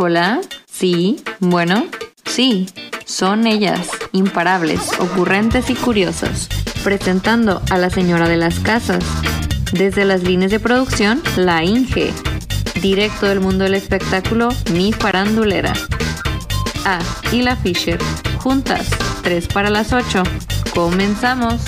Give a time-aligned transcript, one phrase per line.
[0.00, 1.86] Hola, sí, bueno,
[2.24, 2.68] sí,
[3.04, 6.48] son ellas, imparables, ocurrentes y curiosos,
[6.84, 9.02] presentando a la señora de las casas.
[9.72, 12.12] Desde las líneas de producción, la Inge.
[12.80, 15.72] Directo del mundo del espectáculo, mi farandulera.
[16.84, 17.00] Ah,
[17.32, 17.98] y la Fisher.
[18.38, 18.88] Juntas,
[19.24, 20.22] 3 para las 8.
[20.76, 21.60] Comenzamos.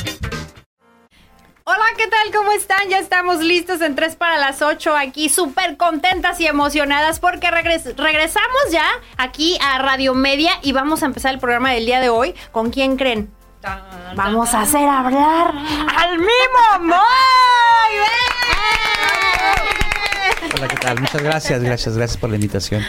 [1.72, 2.32] Hola, ¿qué tal?
[2.34, 2.88] ¿Cómo están?
[2.88, 7.94] Ya estamos listos en 3 para las 8 aquí, súper contentas y emocionadas porque regres-
[7.96, 12.08] regresamos ya aquí a Radio Media y vamos a empezar el programa del día de
[12.08, 12.34] hoy.
[12.50, 13.32] ¿Con quién creen?
[14.16, 15.54] Vamos a hacer hablar
[15.96, 16.96] al mismo Moy.
[20.54, 21.00] Hola, ¿qué tal?
[21.00, 22.82] Muchas gracias, gracias, gracias por la invitación.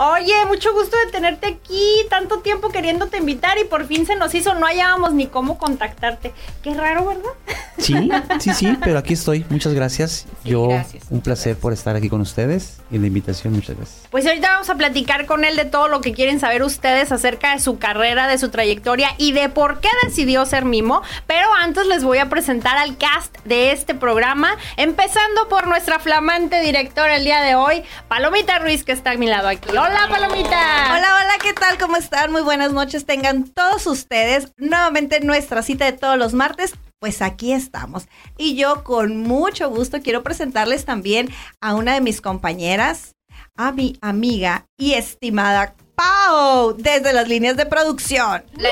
[0.00, 4.32] Oye, mucho gusto de tenerte aquí, tanto tiempo queriéndote invitar y por fin se nos
[4.32, 6.32] hizo, no hallábamos ni cómo contactarte.
[6.62, 7.32] Qué raro, ¿verdad?
[7.78, 8.08] Sí,
[8.38, 9.44] sí, sí, pero aquí estoy.
[9.50, 10.26] Muchas gracias.
[10.44, 11.04] Yo, gracias.
[11.10, 14.06] un placer por estar aquí con ustedes y la invitación, muchas gracias.
[14.10, 17.54] Pues ahorita vamos a platicar con él de todo lo que quieren saber ustedes acerca
[17.54, 21.02] de su carrera, de su trayectoria y de por qué decidió ser mimo.
[21.26, 26.60] Pero antes les voy a presentar al cast de este programa, empezando por nuestra flamante
[26.60, 29.68] directora el día de hoy, Palomita Ruiz, que está a mi lado aquí.
[29.70, 30.50] Hola, Palomita.
[30.90, 31.78] Hola, hola, ¿qué tal?
[31.78, 32.32] ¿Cómo están?
[32.32, 33.06] Muy buenas noches.
[33.06, 36.74] Tengan todos ustedes nuevamente nuestra cita de todos los martes.
[36.98, 38.08] Pues aquí estamos.
[38.36, 43.14] Y yo con mucho gusto quiero presentarles también a una de mis compañeras,
[43.56, 48.44] a mi amiga y estimada Pau, desde las líneas de producción.
[48.56, 48.70] La.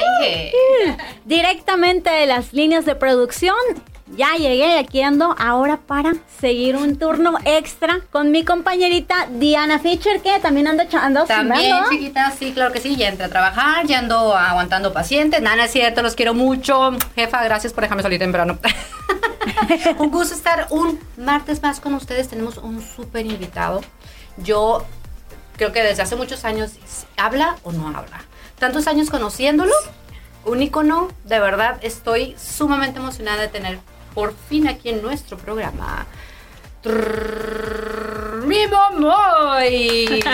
[1.24, 3.56] Directamente de las líneas de producción.
[4.14, 10.22] Ya llegué, aquí ando ahora para seguir un turno extra con mi compañerita Diana Fischer,
[10.22, 13.98] que también anda ando También, chiquita, sí, claro que sí, ya entré a trabajar, ya
[13.98, 15.42] ando aguantando pacientes.
[15.42, 16.92] Nada, es cierto, los quiero mucho.
[17.16, 18.58] Jefa, gracias por dejarme salir temprano.
[19.98, 22.28] un gusto estar un martes más con ustedes.
[22.28, 23.80] Tenemos un súper invitado.
[24.36, 24.86] Yo
[25.56, 26.74] creo que desde hace muchos años,
[27.16, 28.24] ¿habla o no habla?
[28.60, 29.74] Tantos años conociéndolo,
[30.44, 33.80] un ícono, de verdad, estoy sumamente emocionada de tener
[34.16, 36.06] por fin aquí en nuestro programa.
[36.80, 40.24] Trrr, ¡Mi Momoy!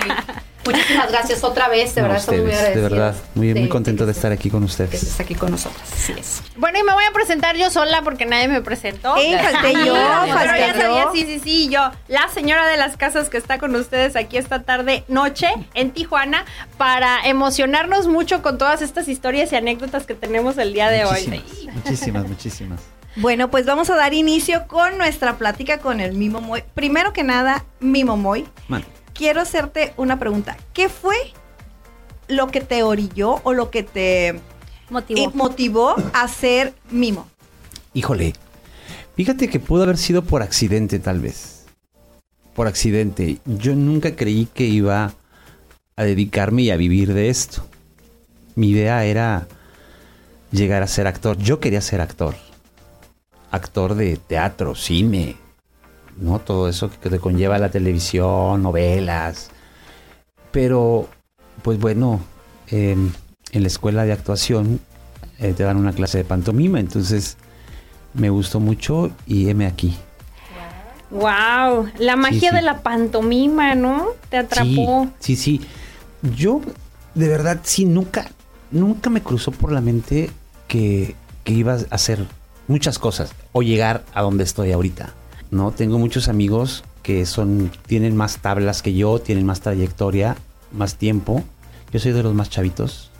[0.64, 4.12] Muchísimas gracias otra vez, de verdad, estoy muy ustedes, de verdad, muy, muy contento de
[4.12, 4.94] que estar aquí con Que ustedes.
[4.94, 6.40] estés aquí con nosotros, así es.
[6.56, 9.16] Bueno, y me voy a presentar yo sola porque nadie me presentó.
[9.16, 13.28] Eh, falté yo, Pero ya sabía, sí, sí, sí, yo, la señora de las casas
[13.28, 16.44] que está con ustedes aquí esta tarde, noche, en Tijuana,
[16.78, 21.26] para emocionarnos mucho con todas estas historias y anécdotas que tenemos el día de hoy.
[21.26, 22.80] Muchísimas, muchísimas, muchísimas.
[23.16, 26.62] Bueno, pues vamos a dar inicio con nuestra plática con el Mimo Moy.
[26.74, 30.56] Primero que nada, Mimo Moy, Man, quiero hacerte una pregunta.
[30.72, 31.16] ¿Qué fue
[32.28, 34.40] lo que te orilló o lo que te
[34.88, 35.20] Motivó.
[35.20, 37.26] y motivó a ser mimo?
[37.94, 38.32] híjole,
[39.16, 41.66] fíjate que pudo haber sido por accidente tal vez.
[42.54, 43.38] Por accidente.
[43.44, 45.12] Yo nunca creí que iba
[45.96, 47.66] a dedicarme y a vivir de esto.
[48.54, 49.46] Mi idea era
[50.50, 51.36] llegar a ser actor.
[51.38, 52.34] Yo quería ser actor.
[53.52, 55.36] Actor de teatro, cine,
[56.16, 56.40] ¿no?
[56.40, 59.50] Todo eso que te conlleva la televisión, novelas.
[60.50, 61.08] Pero,
[61.62, 62.20] pues bueno,
[62.68, 63.12] em,
[63.52, 64.80] en la escuela de actuación
[65.38, 67.36] eh, te dan una clase de pantomima, entonces
[68.14, 69.96] me gustó mucho y heme aquí.
[71.10, 72.56] Wow, la magia sí.
[72.56, 74.08] de la pantomima, ¿no?
[74.30, 75.08] Te atrapó.
[75.20, 75.66] Sí, sí, sí.
[76.36, 76.62] Yo,
[77.14, 78.30] de verdad, sí, nunca,
[78.70, 80.30] nunca me cruzó por la mente
[80.68, 81.14] que,
[81.44, 82.26] que iba a hacer
[82.68, 85.14] muchas cosas o llegar a donde estoy ahorita.
[85.52, 85.70] ¿no?
[85.70, 90.36] Tengo muchos amigos que son, tienen más tablas que yo, tienen más trayectoria,
[90.72, 91.44] más tiempo.
[91.92, 93.10] Yo soy de los más chavitos,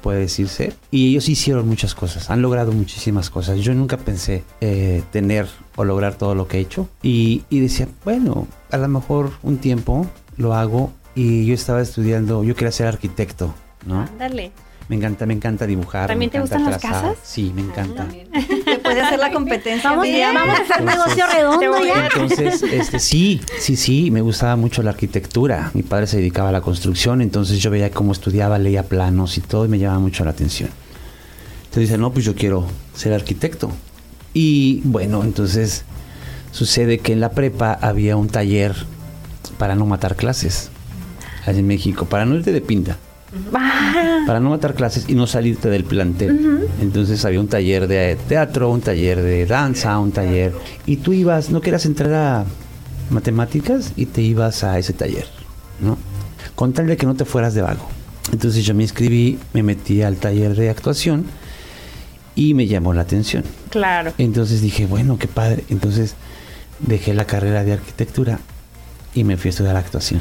[0.00, 0.74] puede decirse.
[0.90, 3.58] Y ellos hicieron muchas cosas, han logrado muchísimas cosas.
[3.58, 6.88] Yo nunca pensé eh, tener o lograr todo lo que he hecho.
[7.02, 10.92] Y, y decía, bueno, a lo mejor un tiempo lo hago.
[11.14, 13.54] Y yo estaba estudiando, yo quería ser arquitecto,
[13.84, 14.00] ¿no?
[14.00, 14.52] Ándale.
[14.88, 16.08] Me encanta, me encanta dibujar.
[16.08, 17.16] ¿También me te gustan las casas?
[17.22, 18.06] Sí, me encanta.
[18.08, 18.26] ¿Te
[18.92, 19.90] puede hacer la competencia?
[19.90, 22.06] Vamos, a hacer Entonces- negocio redondo ya.
[22.06, 25.70] Entonces, este, sí, sí, sí, me gustaba mucho la arquitectura.
[25.74, 29.40] Mi padre se dedicaba a la construcción, entonces yo veía cómo estudiaba, leía planos y
[29.40, 30.70] todo y me llamaba mucho la atención.
[31.64, 33.70] Entonces dice, no, pues yo quiero ser arquitecto.
[34.34, 35.84] Y bueno, entonces
[36.50, 38.74] sucede que en la prepa había un taller
[39.58, 40.70] para no matar clases
[41.46, 42.96] allá en México, para no irte de pinta.
[43.54, 46.68] Ah, para no matar clases y no salirte del plantel.
[46.80, 50.52] Entonces había un taller de teatro, un taller de danza, un taller.
[50.86, 52.44] Y tú ibas, no querías entrar a
[53.10, 55.26] matemáticas y te ibas a ese taller,
[55.80, 55.96] ¿no?
[56.54, 57.88] Con tal de que no te fueras de vago.
[58.32, 61.24] Entonces yo me inscribí, me metí al taller de actuación
[62.34, 63.44] y me llamó la atención.
[63.70, 64.12] claro.
[64.18, 65.64] Entonces dije, bueno, qué padre.
[65.70, 66.14] Entonces
[66.80, 68.38] dejé la carrera de arquitectura
[69.14, 70.20] y me fui a estudiar actuación.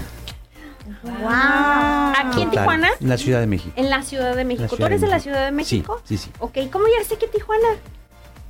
[1.03, 2.00] ¡Wow!
[2.27, 2.89] Aquí en Tijuana?
[2.99, 3.73] En la Ciudad de México.
[3.75, 4.67] En la Ciudad de México.
[4.69, 5.19] ¿Tú Ciudad eres de la.
[5.19, 6.01] Ciudad de Sí, México?
[6.05, 6.29] sí, sí.
[6.39, 7.67] Ok, ¿cómo llegaste aquí a Tijuana?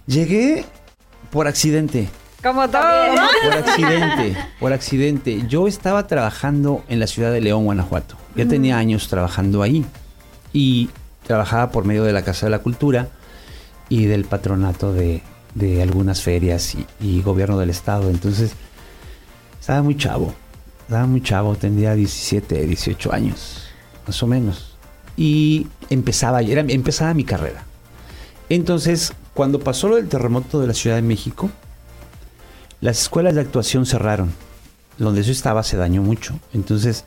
[0.07, 0.65] Llegué
[1.31, 2.09] por accidente.
[2.43, 2.81] Como todo.
[3.43, 5.43] Por accidente, por accidente.
[5.47, 8.15] Yo estaba trabajando en la ciudad de León, Guanajuato.
[8.35, 9.85] Ya tenía años trabajando ahí.
[10.53, 10.89] Y
[11.27, 13.09] trabajaba por medio de la Casa de la Cultura
[13.89, 15.21] y del patronato de,
[15.53, 18.09] de algunas ferias y, y gobierno del estado.
[18.09, 18.53] Entonces,
[19.59, 20.33] estaba muy chavo.
[20.91, 23.61] Estaba muy chavo, tendría 17, 18 años,
[24.05, 24.75] más o menos.
[25.15, 27.63] Y empezaba, era, empezaba mi carrera.
[28.49, 31.49] Entonces, cuando pasó lo del terremoto de la Ciudad de México,
[32.81, 34.33] las escuelas de actuación cerraron.
[34.97, 36.37] Donde yo estaba se dañó mucho.
[36.53, 37.05] Entonces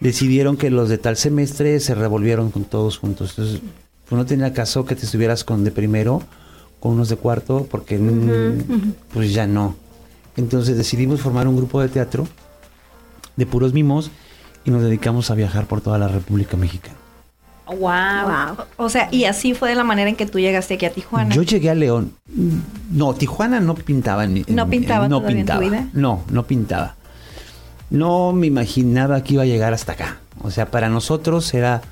[0.00, 3.30] decidieron que los de tal semestre se revolvieron con todos juntos.
[3.30, 3.62] Entonces,
[4.10, 6.22] pues no tenía caso que te estuvieras con de primero,
[6.80, 9.74] con unos de cuarto, porque mm, pues ya no.
[10.36, 12.28] Entonces decidimos formar un grupo de teatro
[13.40, 14.12] de puros mimos
[14.64, 16.94] y nos dedicamos a viajar por toda la República Mexicana.
[17.66, 17.76] Wow.
[17.78, 18.64] Wow.
[18.76, 21.34] O sea, y así fue de la manera en que tú llegaste aquí a Tijuana.
[21.34, 22.12] Yo llegué a León.
[22.90, 25.60] No, Tijuana no pintaba en mi- en ¿No pintaba no todavía en tu pintaba.
[25.60, 25.88] vida?
[25.92, 26.94] No, no pintaba.
[27.90, 30.16] No me imaginaba que iba a llegar hasta acá.
[30.42, 31.82] O sea, para nosotros era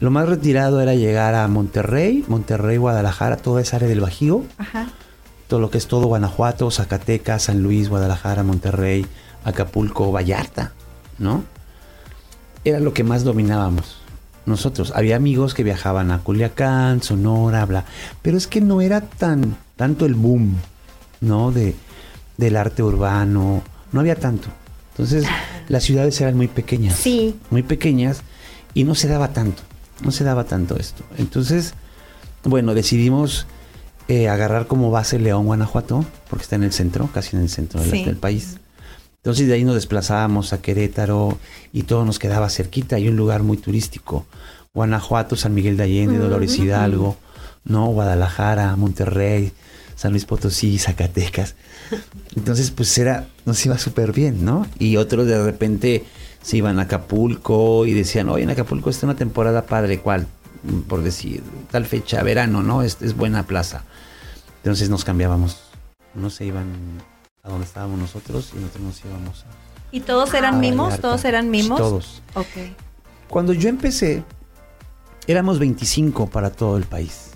[0.00, 4.88] lo más retirado era llegar a Monterrey, Monterrey, Guadalajara, toda esa área del Bajío, Ajá.
[5.46, 9.06] todo lo que es todo Guanajuato, Zacatecas, San Luis, Guadalajara, Monterrey,
[9.44, 10.72] Acapulco, Vallarta,
[11.18, 11.44] ¿no?
[12.64, 13.96] Era lo que más dominábamos.
[14.46, 17.84] Nosotros, había amigos que viajaban a Culiacán, Sonora, bla,
[18.22, 20.56] pero es que no era tan tanto el boom,
[21.20, 21.52] ¿no?
[21.52, 21.74] De
[22.36, 23.62] del arte urbano,
[23.92, 24.48] no había tanto.
[24.92, 25.24] Entonces,
[25.68, 26.96] las ciudades eran muy pequeñas.
[26.96, 27.36] Sí.
[27.50, 28.22] Muy pequeñas
[28.74, 29.62] y no se daba tanto,
[30.02, 31.04] no se daba tanto esto.
[31.18, 31.74] Entonces,
[32.42, 33.46] bueno, decidimos
[34.08, 37.80] eh, agarrar como base León, Guanajuato, porque está en el centro, casi en el centro
[37.80, 38.04] del, Sí.
[38.04, 38.56] del país.
[39.22, 41.38] Entonces de ahí nos desplazábamos a Querétaro
[41.72, 42.96] y todo nos quedaba cerquita.
[42.96, 44.26] Hay un lugar muy turístico.
[44.74, 47.16] Guanajuato, San Miguel de Allende, Dolores Hidalgo,
[47.62, 47.86] ¿no?
[47.86, 49.52] Guadalajara, Monterrey,
[49.94, 51.54] San Luis Potosí, Zacatecas.
[52.34, 54.66] Entonces, pues era, nos iba súper bien, ¿no?
[54.80, 56.04] Y otros de repente
[56.42, 60.26] se iban a Acapulco y decían, oye, en Acapulco está una temporada padre, ¿cuál?
[60.88, 62.82] Por decir, tal fecha, verano, ¿no?
[62.82, 63.84] Es, es buena plaza.
[64.64, 65.58] Entonces nos cambiábamos.
[66.16, 66.66] Unos se iban
[67.44, 69.46] a donde estábamos nosotros y nosotros nos íbamos a...
[69.90, 71.00] ¿Y todos eran mimos?
[71.00, 71.78] ¿Todos eran mimos?
[71.78, 72.22] Todos.
[72.34, 72.46] Ok.
[73.28, 74.22] Cuando yo empecé,
[75.26, 77.32] éramos 25 para todo el país.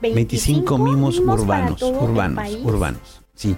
[0.00, 3.22] 25 mimos, para urbanos, urbanos, urbanos.
[3.34, 3.56] Sí,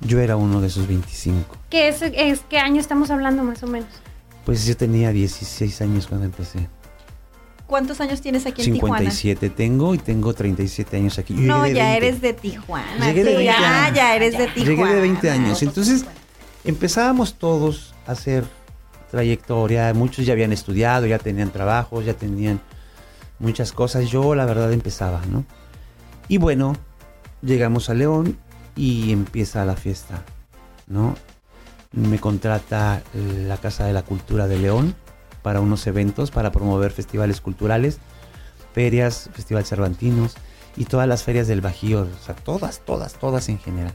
[0.00, 1.56] yo era uno de esos 25.
[1.70, 3.88] ¿Qué es, es qué año estamos hablando más o menos?
[4.44, 6.68] Pues yo tenía 16 años cuando empecé.
[7.66, 8.98] ¿Cuántos años tienes aquí en Tijuana?
[9.10, 11.34] 57 tengo y tengo 37 años aquí.
[11.34, 11.96] Yo No, de ya 20.
[12.06, 13.06] eres de Tijuana.
[13.06, 13.96] Llegué de Sí, 20 ya, años.
[13.96, 14.70] ya eres de Tijuana.
[14.82, 15.62] Llegué de 20 años.
[15.62, 16.04] Entonces
[16.64, 18.44] empezábamos todos a hacer
[19.10, 19.92] trayectoria.
[19.94, 22.60] Muchos ya habían estudiado, ya tenían trabajos, ya tenían
[23.38, 24.08] muchas cosas.
[24.10, 25.44] Yo la verdad empezaba, ¿no?
[26.28, 26.74] Y bueno,
[27.42, 28.38] llegamos a León
[28.76, 30.22] y empieza la fiesta,
[30.86, 31.14] ¿no?
[31.92, 34.94] Me contrata la Casa de la Cultura de León
[35.46, 38.00] para unos eventos, para promover festivales culturales,
[38.74, 40.34] ferias, festivales cervantinos
[40.76, 43.94] y todas las ferias del Bajío, o sea, todas, todas, todas en general.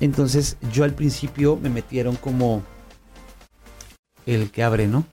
[0.00, 2.62] Entonces yo al principio me metieron como
[4.26, 5.06] el que abre, ¿no?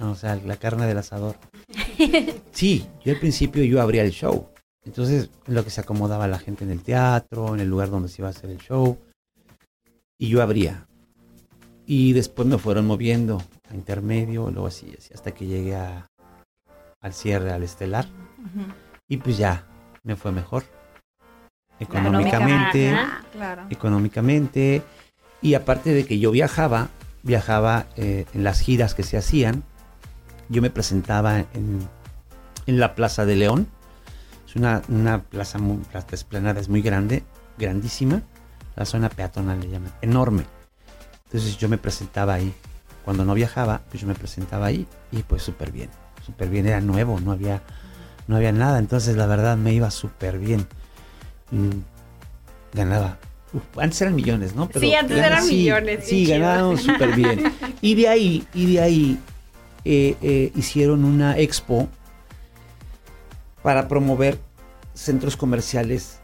[0.00, 1.34] O sea, la carne del asador.
[2.52, 4.50] Sí, yo al principio yo abría el show.
[4.84, 8.08] Entonces, en lo que se acomodaba la gente en el teatro, en el lugar donde
[8.08, 8.98] se iba a hacer el show.
[10.16, 10.86] Y yo abría.
[11.86, 13.42] Y después me fueron moviendo
[13.74, 16.06] a intermedio, luego así, así, hasta que llegué a-
[17.00, 18.06] al cierre, al estelar.
[19.08, 19.66] Y pues ya,
[20.02, 20.64] me fue mejor.
[21.80, 22.96] Económicamente.
[23.32, 23.66] Claro.
[23.70, 24.82] económicamente.
[25.42, 26.88] Y aparte de que yo viajaba,
[27.22, 29.64] viajaba eh, en las giras que se hacían.
[30.48, 31.86] Yo me presentaba en,
[32.66, 33.66] en la Plaza de León.
[34.48, 37.24] Es una, una plaza, muy, la esplanada es muy grande,
[37.58, 38.22] grandísima.
[38.76, 40.44] La zona peatonal le llaman, enorme.
[41.26, 42.54] Entonces yo me presentaba ahí.
[43.04, 45.90] Cuando no viajaba, pues yo me presentaba ahí y pues súper bien,
[46.24, 46.66] súper bien.
[46.66, 47.62] Era nuevo, no había,
[48.26, 48.78] no había nada.
[48.78, 50.66] Entonces la verdad me iba súper bien.
[51.50, 51.70] Mm,
[52.72, 53.18] ganaba.
[53.52, 54.68] uf, antes eran millones, ¿no?
[54.78, 56.38] Sí, antes eran sí, millones, Sí, chido.
[56.40, 57.52] ganábamos súper bien.
[57.82, 59.18] Y de ahí, y de ahí
[59.84, 61.88] eh, eh, hicieron una expo
[63.62, 64.38] para promover
[64.94, 66.20] centros comerciales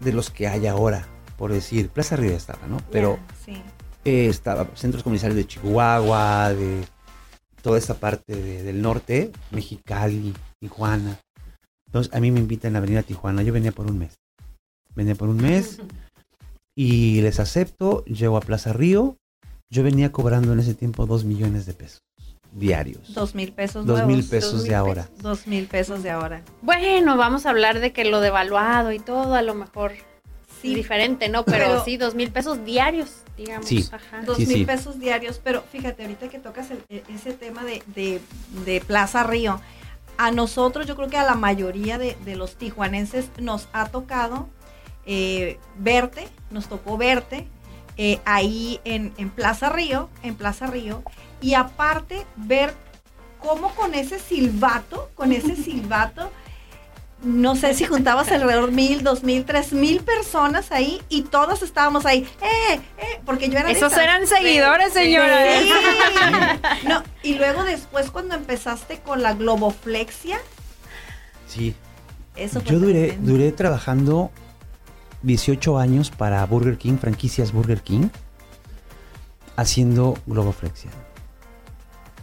[0.00, 1.06] de los que hay ahora.
[1.38, 2.78] Por decir, Plaza Río estaba, ¿no?
[2.90, 3.62] Pero sí.
[4.06, 6.84] Eh, estaba centros comerciales de Chihuahua, de
[7.62, 11.18] toda esta parte de- del norte, Mexicali, Tijuana.
[11.88, 13.42] Entonces a mí me invitan a venir a Tijuana.
[13.42, 14.14] Yo venía por un mes.
[14.94, 15.78] Venía por un mes
[16.76, 18.04] y les acepto.
[18.04, 19.16] Llego a Plaza Río
[19.70, 22.00] Yo venía cobrando en ese tiempo dos millones de pesos
[22.52, 23.12] diarios.
[23.12, 24.06] Dos mil pesos Dos nuevos.
[24.06, 25.02] mil pesos Dos de mil ahora.
[25.06, 25.22] pesos.
[25.22, 26.42] Dos mil pesos de ahora.
[26.62, 29.92] Bueno, vamos a hablar de que lo devaluado y todo, a lo mejor
[30.62, 30.68] Sí.
[30.70, 30.74] sí.
[30.74, 31.44] diferente, ¿no?
[31.44, 33.66] Pero, Pero- sí, dos mil pesos diarios, digamos.
[33.66, 33.86] Sí.
[33.92, 34.22] Ajá.
[34.24, 34.64] Dos Sí, mil sí.
[34.64, 38.20] pesos diarios, pero fíjate, ahorita que tocas el- e- ese tema de, de-
[38.64, 39.60] de Plaza Río,
[40.18, 44.48] a nosotros, yo creo que a la mayoría de, de los tijuanenses nos ha tocado
[45.04, 47.46] eh, verte, nos tocó verte
[47.98, 51.02] eh, ahí en, en Plaza Río, en Plaza Río,
[51.40, 52.74] y aparte ver
[53.40, 56.30] cómo con ese silbato, con ese silbato,
[57.26, 62.06] no sé si juntabas alrededor mil, dos mil, tres mil personas ahí y todos estábamos
[62.06, 65.44] ahí, eh, eh, porque yo era Esos eran seguidores, señora.
[65.60, 65.70] Sí.
[66.88, 70.38] No, y luego después cuando empezaste con la globoflexia,
[71.48, 71.74] Sí.
[72.36, 73.32] eso fue Yo duré, tremendo.
[73.32, 74.30] duré trabajando
[75.22, 78.08] 18 años para Burger King, franquicias Burger King,
[79.56, 80.90] haciendo globoflexia.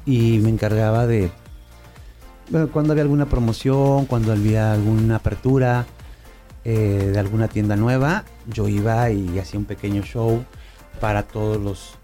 [0.06, 1.32] Y me encargaba de,
[2.72, 5.86] cuando había alguna promoción, cuando había alguna apertura
[6.66, 10.44] eh, de alguna tienda nueva, yo iba y hacía un pequeño show
[11.00, 11.96] para todos los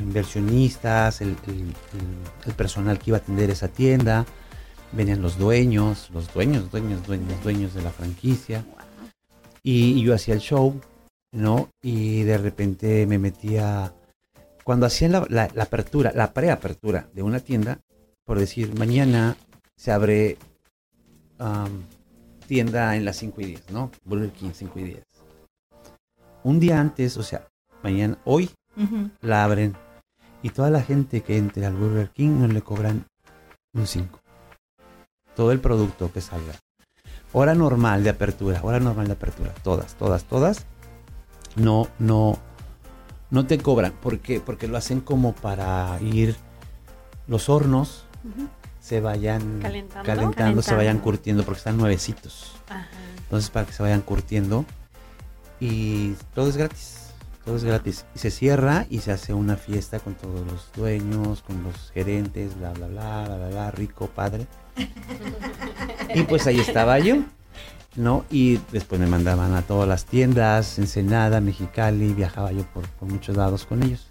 [0.00, 1.74] inversionistas, el, el-
[2.46, 4.24] el- personal que iba a atender esa tienda
[4.92, 8.64] venían los dueños, los dueños, dueños, dueños, dueños de la franquicia.
[9.62, 10.80] Y, y yo hacía el show,
[11.32, 11.68] ¿no?
[11.82, 13.92] Y de repente me metía,
[14.62, 17.80] cuando hacían la, la- la apertura, la preapertura de una tienda,
[18.24, 19.36] por decir, mañana
[19.76, 20.38] se abre
[21.38, 21.84] am,
[22.46, 23.90] tienda en las 5 y 10, ¿no?
[24.04, 25.04] Burger King 5 y 10.
[26.44, 27.48] Un día antes, o sea,
[27.82, 28.50] mañana, hoy
[29.20, 29.74] la abren
[30.42, 33.06] y toda la gente que entre al Burger King no le cobran
[33.74, 34.20] un 5.
[35.34, 36.54] Todo el producto que salga.
[37.32, 40.66] Hora normal de apertura, hora normal de apertura, todas, todas, todas.
[41.56, 42.38] No, no,
[43.30, 43.92] no te cobran.
[43.92, 44.40] ¿Por qué?
[44.40, 46.36] Porque lo hacen como para ir
[47.26, 48.04] los hornos
[48.86, 50.06] se vayan Calentando.
[50.06, 52.52] calentando, se vayan curtiendo porque están nuevecitos.
[52.68, 52.86] Ajá.
[53.18, 54.64] Entonces para que se vayan curtiendo
[55.58, 57.10] y todo es gratis.
[57.44, 58.04] Todo es gratis.
[58.14, 62.56] Y se cierra y se hace una fiesta con todos los dueños, con los gerentes,
[62.56, 64.46] bla, bla, bla, bla, bla, bla, rico, padre.
[66.14, 67.16] Y pues ahí estaba yo,
[67.96, 68.24] ¿no?
[68.30, 73.36] Y después me mandaban a todas las tiendas, Ensenada, Mexicali, viajaba yo por, por muchos
[73.36, 74.06] lados con ellos.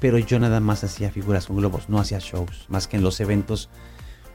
[0.00, 3.18] Pero yo nada más hacía figuras con globos, no hacía shows, más que en los
[3.20, 3.68] eventos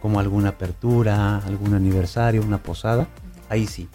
[0.01, 3.07] como alguna apertura, algún aniversario, una posada,
[3.49, 3.87] ahí sí.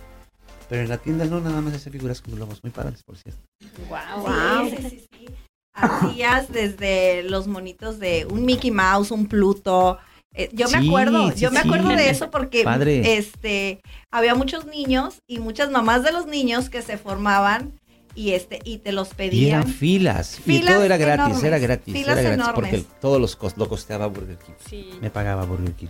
[0.68, 3.40] Pero en la tienda no, nada más hacía figuras con globos, muy padres, por cierto.
[3.88, 4.68] Wow.
[4.70, 5.26] Sí, sí, sí, sí.
[5.74, 9.98] Hacías desde los monitos de un Mickey Mouse, un Pluto.
[10.34, 11.68] Eh, yo me Sí, acuerdo, sí, yo me sí.
[11.68, 13.16] acuerdo de eso porque Padre.
[13.16, 13.80] este
[14.12, 17.72] había muchos niños y muchas mamás de los niños que se formaban
[18.16, 19.60] y este y te los Y pedían.
[19.60, 22.54] eran filas, y Filas todo era gratis, enormes, era gratis, filas era gratis, enormes.
[22.72, 24.54] porque todos los cos- lo costeaba Burger King.
[24.68, 24.90] Sí.
[25.00, 25.88] Me pagaba Burger King.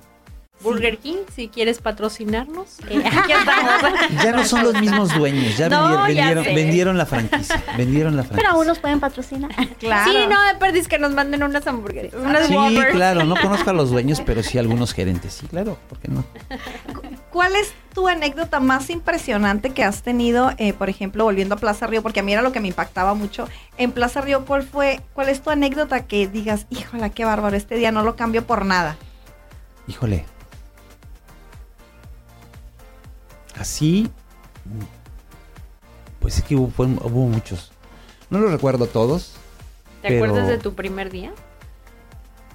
[0.63, 4.25] Burger King, si quieres patrocinarnos, eh, aquí estamos.
[4.25, 8.17] Ya no son los mismos dueños, ya No, vendi- ya vendieron, vendieron la franquicia, vendieron
[8.17, 8.49] la franquicia.
[8.49, 9.51] Pero aún nos pueden patrocinar.
[9.79, 10.11] Claro.
[10.11, 12.93] Sí, no, de perdis que nos manden unas hamburguesas, unas Sí, Whoppers.
[12.95, 15.35] claro, no conozco a los dueños, pero sí a algunos gerentes.
[15.35, 16.25] Sí, claro, ¿por qué no?
[17.37, 21.87] ¿Cuál es tu anécdota más impresionante que has tenido, eh, por ejemplo, volviendo a Plaza
[21.87, 22.01] Río?
[22.03, 23.47] Porque a mí era lo que me impactaba mucho.
[23.77, 27.75] En Plaza Río, ¿cuál fue, cuál es tu anécdota que digas, híjola, qué bárbaro, este
[27.77, 28.97] día no lo cambio por nada?
[29.87, 30.25] Híjole.
[33.59, 34.09] Así,
[36.21, 37.71] pues es que hubo, fue- hubo muchos.
[38.31, 39.35] No los recuerdo todos.
[40.01, 41.35] ¿Te pero- acuerdas de tu primer día?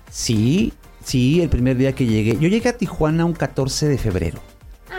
[0.09, 0.73] Sí,
[1.05, 2.31] sí, el primer día que llegué.
[2.39, 4.41] Yo llegué a Tijuana un 14 de febrero.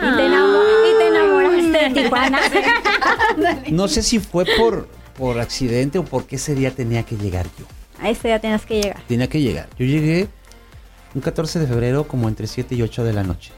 [0.01, 2.39] Y te, y te enamoraste de Tijuana.
[3.71, 7.65] No sé si fue por, por accidente o porque ese día tenía que llegar yo.
[7.99, 9.01] A este día tienes que llegar.
[9.07, 9.69] Tenía que llegar.
[9.77, 10.27] Yo llegué
[11.15, 13.51] un 14 de febrero como entre 7 y 8 de la noche.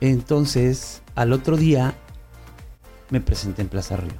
[0.00, 1.94] Entonces, al otro día
[3.10, 4.14] me presenté en Plaza Río.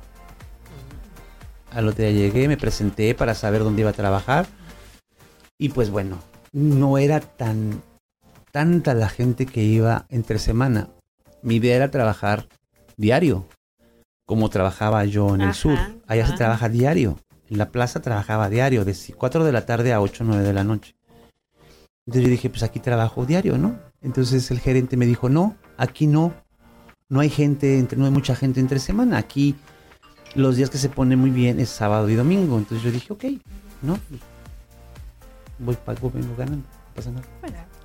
[1.70, 4.46] Al otro día llegué, me presenté para saber dónde iba a trabajar.
[5.58, 6.18] Y pues bueno,
[6.52, 7.82] no era tan
[8.54, 10.88] tanta la gente que iba entre semana.
[11.44, 12.48] Mi idea era trabajar
[12.96, 13.46] diario,
[14.24, 15.78] como trabajaba yo en el sur.
[16.06, 17.18] Allá se trabaja diario.
[17.50, 20.52] En la plaza trabajaba diario, de 4 de la tarde a 8 o 9 de
[20.54, 20.96] la noche.
[22.06, 23.78] Entonces yo dije, pues aquí trabajo diario, ¿no?
[24.00, 26.32] Entonces el gerente me dijo, no, aquí no.
[27.10, 29.18] No hay gente, entre, no hay mucha gente entre semana.
[29.18, 29.54] Aquí
[30.34, 32.56] los días que se pone muy bien es sábado y domingo.
[32.56, 33.24] Entonces yo dije, ok,
[33.82, 33.98] ¿no?
[35.58, 37.26] Voy pago, vengo ganando, no pasa nada.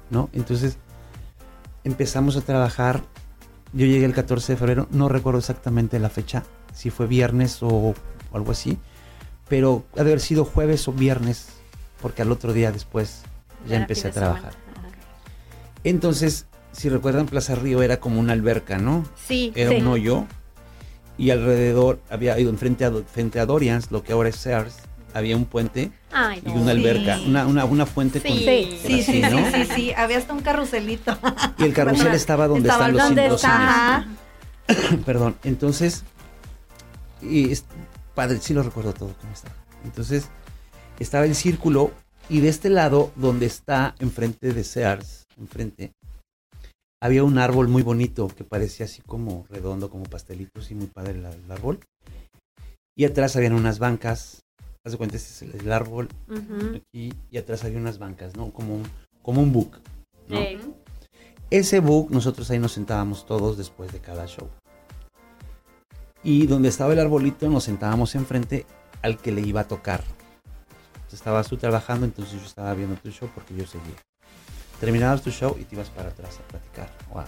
[0.10, 0.30] ¿No?
[0.32, 0.78] Entonces
[1.84, 3.04] empezamos a trabajar.
[3.74, 7.94] Yo llegué el 14 de febrero, no recuerdo exactamente la fecha, si fue viernes o
[8.34, 8.78] algo así,
[9.48, 11.50] pero ha de haber sido jueves o viernes,
[12.02, 13.22] porque al otro día después
[13.68, 14.54] ya Era empecé a trabajar.
[15.84, 19.06] Entonces, si recuerdan, Plaza Río era como una alberca, ¿no?
[19.28, 19.52] Sí.
[19.56, 19.78] Era Sí.
[19.78, 20.26] un hoyo
[21.18, 24.76] y alrededor había ido frente a, frente a Dorians, lo que ahora es Sears,
[25.14, 26.80] había un puente Ay, y una Sí.
[26.80, 28.40] alberca, una, una, una fuente con Sí.
[28.46, 29.30] Sí, sí, así, sí, ¿no?
[29.30, 29.94] sí, sí, sí.
[29.94, 31.18] Había hasta un carruselito.
[31.58, 34.08] Y el carrusel Bueno, estaba donde estaba están los, donde los está.
[35.06, 35.36] Perdón.
[35.44, 36.04] Entonces,
[37.22, 37.66] y es
[38.16, 39.56] padre, sí lo recuerdo todo cómo estaba.
[39.84, 40.30] Entonces,
[41.00, 41.92] estaba el círculo
[42.30, 45.94] y de este lado, donde está enfrente de Sears, enfrente,
[47.02, 51.12] había un árbol muy bonito que parecía así como redondo, como pastelito, y muy padre
[51.12, 51.80] el, el árbol.
[52.96, 54.42] Y atrás habían unas bancas.
[54.86, 56.08] Haz de cuenta, este es el, árbol
[56.76, 58.52] aquí y atrás había unas bancas, ¿no?
[58.52, 58.84] Como un,
[59.22, 59.82] como un book.
[61.50, 64.48] Ese book, nosotros ahí nos sentábamos todos después de cada show.
[66.24, 68.66] Y donde estaba el arbolito, nos sentábamos enfrente
[69.02, 70.04] al que le iba a tocar.
[71.12, 73.96] Estabas tú trabajando, entonces yo estaba viendo tu show porque yo seguía.
[74.80, 77.26] Terminabas tu show y te ibas para atrás a platicar o a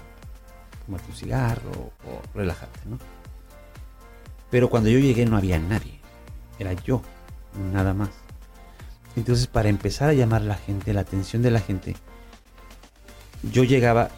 [0.86, 2.98] tomar tu cigarro o relajarte, ¿no?
[4.50, 6.00] Pero cuando yo llegué no había nadie.
[6.60, 7.02] Era yo,
[7.74, 8.10] nada más.
[9.16, 11.96] Entonces, para empezar a llamar la gente, la atención de la gente,
[13.44, 14.10] yo llegaba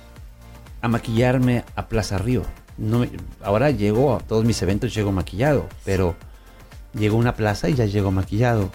[0.81, 2.43] a maquillarme a Plaza Río.
[2.77, 3.09] No me-
[3.41, 6.15] ahora llego a todos mis eventos, llego maquillado, pero
[6.93, 8.69] llego a una plaza y ya llego maquillado.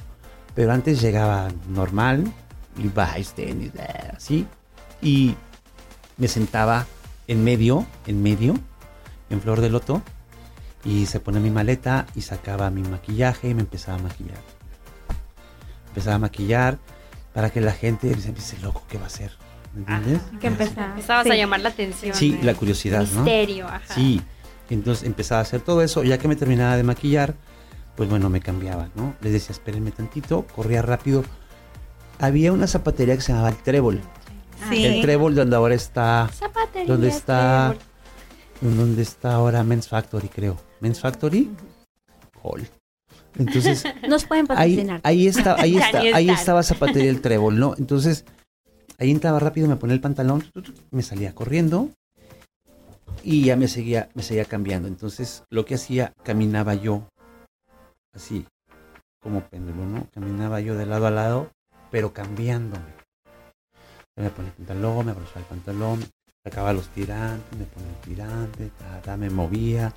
[0.55, 2.33] Pero antes llegaba normal,
[2.77, 4.47] Levi's, tenis, eh, así,
[5.03, 5.35] y
[6.17, 6.87] me sentaba
[7.29, 8.55] en medio, en medio,
[9.31, 10.03] en Flor de Loto,
[10.85, 14.39] y se pone mi maleta y sacaba mi maquillaje y me empezaba a maquillar.
[15.89, 16.79] Empezaba a maquillar
[17.33, 19.33] para que la gente se empiece loco, ¿qué va a hacer?
[19.75, 20.23] ¿Me entiendes?
[20.41, 20.91] Que empezar.
[20.91, 21.31] Empezabas Sí.
[21.31, 22.15] a llamar la atención.
[22.15, 22.45] Sí, ¿no?
[22.45, 23.23] la curiosidad, ¿no?
[23.23, 23.95] Misterio, ajá.
[23.95, 24.23] Sí,
[24.71, 27.35] entonces empezaba a hacer todo eso, ya que me terminaba de maquillar,
[27.97, 29.15] pues bueno, me cambiaba, ¿no?
[29.21, 31.25] Les decía, espérenme tantito, corría rápido.
[32.21, 34.01] Había una zapatería que se llamaba El Trébol.
[34.71, 34.85] Sí.
[34.85, 37.75] El Trébol donde ahora está, Zapatería, donde está,
[38.61, 38.77] trébol.
[38.79, 40.57] donde está ahora Men's Factory, creo.
[40.81, 41.51] Men's Factory,
[42.43, 42.69] Hall.
[43.37, 45.01] Entonces, Nos pueden ahí, patrocinar.
[45.05, 47.75] ahí está, ahí está, ahí estaba Zapatería El Trébol, ¿no?
[47.79, 48.25] Entonces,
[48.99, 50.45] ahí entraba rápido, me ponía el pantalón,
[50.91, 51.91] me salía corriendo
[53.23, 54.89] y ya me seguía, me seguía cambiando.
[54.89, 57.09] Entonces, lo que hacía, caminaba yo,
[58.15, 58.47] así,
[59.21, 60.07] como péndulo, ¿no?
[60.13, 61.51] Caminaba yo de lado a lado,
[61.91, 62.99] pero cambiándome.
[64.17, 66.05] Me ponía el pantalón, me abrochaba el pantalón,
[66.43, 68.71] sacaba los tirantes, me ponía el tirante,
[69.17, 69.95] me movía,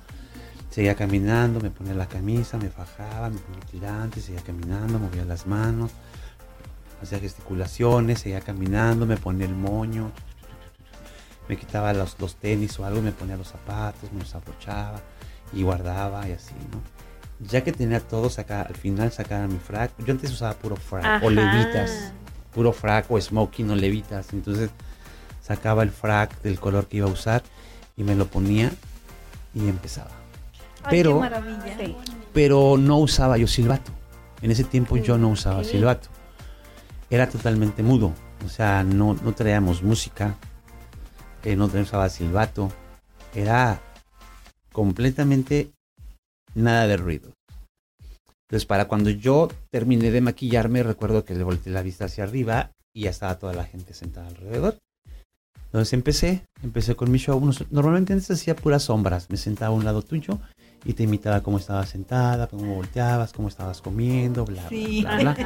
[0.72, 5.24] seguía caminando, me ponía la camisa, me fajaba, me ponía el tirante, seguía caminando, movía
[5.26, 5.90] las manos,
[7.02, 10.10] hacía gesticulaciones, seguía caminando, me ponía el moño,
[11.46, 14.98] me quitaba los, los tenis o algo, me ponía los zapatos, me los abrochaba
[15.52, 16.80] y guardaba y así, ¿no?
[17.46, 19.90] Ya que tenía todo, sacaba, al final sacaba mi frac.
[19.98, 21.26] Yo antes usaba puro frac Ajá.
[21.26, 22.12] o levitas,
[22.54, 24.32] puro frac o smoking o levitas.
[24.32, 24.70] Entonces
[25.42, 27.42] sacaba el frac del color que iba a usar
[27.96, 28.72] y me lo ponía
[29.54, 30.21] y empezaba.
[30.84, 31.20] Ay, Pero-
[31.76, 31.96] qué.
[32.32, 33.92] Pero no usaba yo silbato.
[34.40, 36.08] En ese tiempo yo no usaba silbato.
[37.10, 38.12] Era totalmente mudo.
[38.44, 40.34] O sea, no, no traíamos música.
[41.44, 42.70] eh, no usaba silbato.
[43.34, 43.80] Era
[44.72, 45.70] completamente
[46.54, 47.32] nada de ruido.
[48.48, 52.70] Entonces, para cuando yo terminé de maquillarme, recuerdo que le volteé la vista hacia arriba
[52.94, 54.78] y ya estaba toda la gente sentada alrededor.
[55.66, 57.40] Entonces empecé, empecé con mi show.
[57.70, 59.30] Normalmente antes hacía puras sombras.
[59.30, 60.38] Me sentaba a un lado tuyo
[60.84, 65.00] y te imitaba cómo estabas sentada, cómo volteabas, cómo estabas comiendo, bla, Sí.
[65.02, 65.36] bla, bla.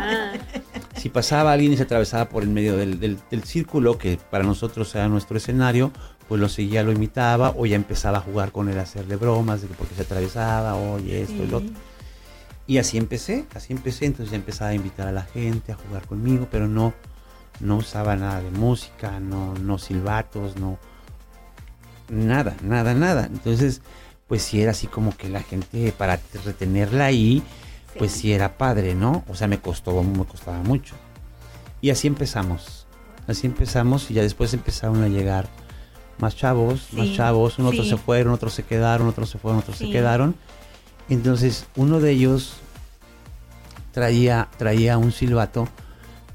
[0.97, 4.45] Si pasaba alguien y se atravesaba por el medio del, del- del círculo, que para
[4.45, 5.93] nosotros era nuestro escenario,
[6.29, 9.61] pues lo seguía, lo imitaba, o ya empezaba a jugar con él, a hacerle bromas
[9.63, 11.71] de que porque se atravesaba, oye, esto y lo otro.
[12.67, 16.05] Y así empecé, así empecé, entonces ya empezaba a invitar a la gente a jugar
[16.07, 16.95] conmigo, pero no,
[17.61, 20.79] no usaba nada de música, no, no silbatos, no,
[22.09, 23.27] nada, nada, nada.
[23.27, 23.83] Entonces,
[24.29, 27.43] pues sí era así como que la gente, para retenerla ahí,
[27.99, 29.25] pues sí era padre, ¿no?
[29.29, 30.95] O sea, me costó, me costaba mucho.
[31.81, 32.87] Y así empezamos,
[33.27, 35.49] así empezamos y ya después empezaron a llegar
[36.19, 37.93] más chavos, más chavos, unos otros sí.
[37.93, 40.35] se fueron, otros se quedaron, otros se fueron, otros se quedaron.
[41.09, 42.57] Entonces, uno de ellos
[43.93, 45.69] traía, traía un silbato.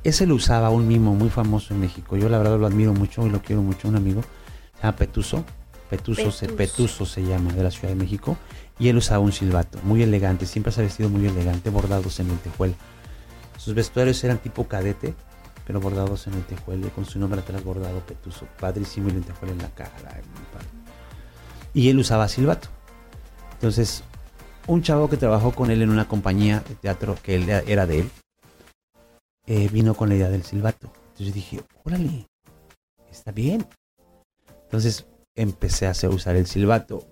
[0.03, 2.15] Ese lo usaba un mimo muy famoso en México.
[2.15, 4.21] Yo la verdad lo admiro mucho y lo quiero mucho, un amigo.
[4.75, 5.43] Se llama Petuso.
[5.91, 7.05] Petuso, se, Petuso.
[7.05, 8.37] Se llama, de la Ciudad de México.
[8.79, 10.45] Y él usaba un silbato, muy elegante.
[10.45, 12.75] Siempre se ha vestido muy elegante, bordados en el tejuelo.
[13.57, 15.13] Sus vestuarios eran tipo cadete,
[15.67, 18.47] pero bordados en el tejuelo, con su nombre atrás bordado Petuso.
[18.57, 19.91] Padrísimo y el tejuelo en la cara.
[21.73, 22.69] Y él usaba silbato.
[23.55, 24.03] Entonces,
[24.67, 27.99] un chavo que trabajó con él en una compañía de teatro que él era de
[27.99, 28.11] él,
[29.45, 30.89] eh, vino con la idea del silbato.
[31.09, 32.27] Entonces dije, órale,
[33.11, 33.67] está bien.
[34.63, 37.07] Entonces empecé a hacer, usar el silbato.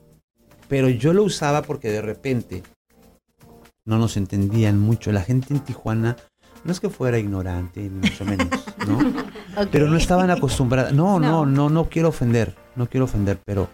[0.67, 2.63] Pero yo lo usaba porque de repente
[3.86, 5.12] no nos entendían mucho.
[5.12, 6.15] La gente en Tijuana
[6.63, 8.47] no es que fuera ignorante, ni mucho menos,
[8.88, 8.99] ¿no?
[9.71, 10.93] Pero no estaban acostumbradas.
[10.93, 13.67] No, no, no, no, quiero ofender, no quiero ofender, pero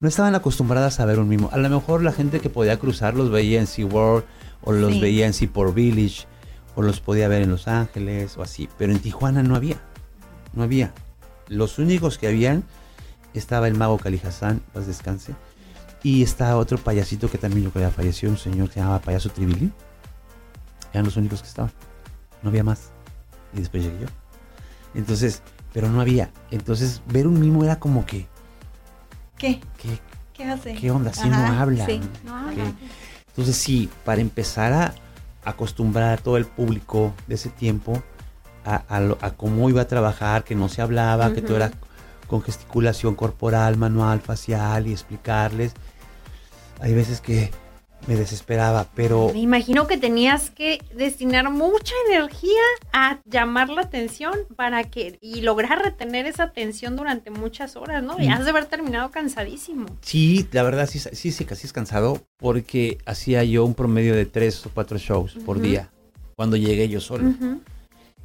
[0.00, 1.50] no estaban acostumbradas a ver un mimo.
[1.52, 4.24] A lo mejor la gente que podía cruzar los veía en SeaWorld
[4.62, 6.26] o los veía en Seaport Village
[6.74, 8.68] o los podía ver en Los Ángeles o así.
[8.76, 9.76] Pero en Tijuana no había,
[10.52, 10.92] no había.
[11.48, 12.64] Los únicos que habían
[13.38, 15.34] estaba el mago Cali Hassan, paz descanse,
[16.02, 19.00] y está otro payasito que también yo creo que falleció, un señor que se llamaba
[19.00, 19.72] Payaso Tribili.
[20.92, 21.72] Eran los únicos que estaban.
[22.42, 22.90] No había más.
[23.54, 24.06] Y después llegué yo.
[24.94, 25.42] Entonces,
[25.72, 26.30] pero no había.
[26.50, 28.28] Entonces, ver un mimo era como que.
[29.38, 29.60] ¿Qué?
[29.78, 29.98] ¿Qué,
[30.34, 30.74] ¿Qué hace?
[30.74, 31.12] ¿Qué onda?
[31.12, 31.86] Si no habla.
[31.86, 32.00] sí,
[33.28, 34.94] Entonces, sí, para empezar a
[35.42, 38.02] acostumbrar a todo el público de ese tiempo
[38.64, 38.84] a,
[39.20, 41.70] a, cómo iba a trabajar, que no se hablaba, que todo era
[42.26, 45.72] con gesticulación corporal, manual, facial y explicarles.
[46.80, 47.50] Hay veces que
[48.06, 49.30] me desesperaba, pero...
[49.32, 52.60] Me imagino que tenías que destinar mucha energía
[52.92, 58.20] a llamar la atención para que y lograr retener esa atención durante muchas horas, ¿no?
[58.20, 58.32] Y mm.
[58.32, 59.86] has de haber terminado cansadísimo.
[60.02, 64.26] Sí, la verdad sí, sí, sí, casi es cansado porque hacía yo un promedio de
[64.26, 65.90] tres o cuatro shows por día
[66.36, 67.32] cuando llegué yo solo.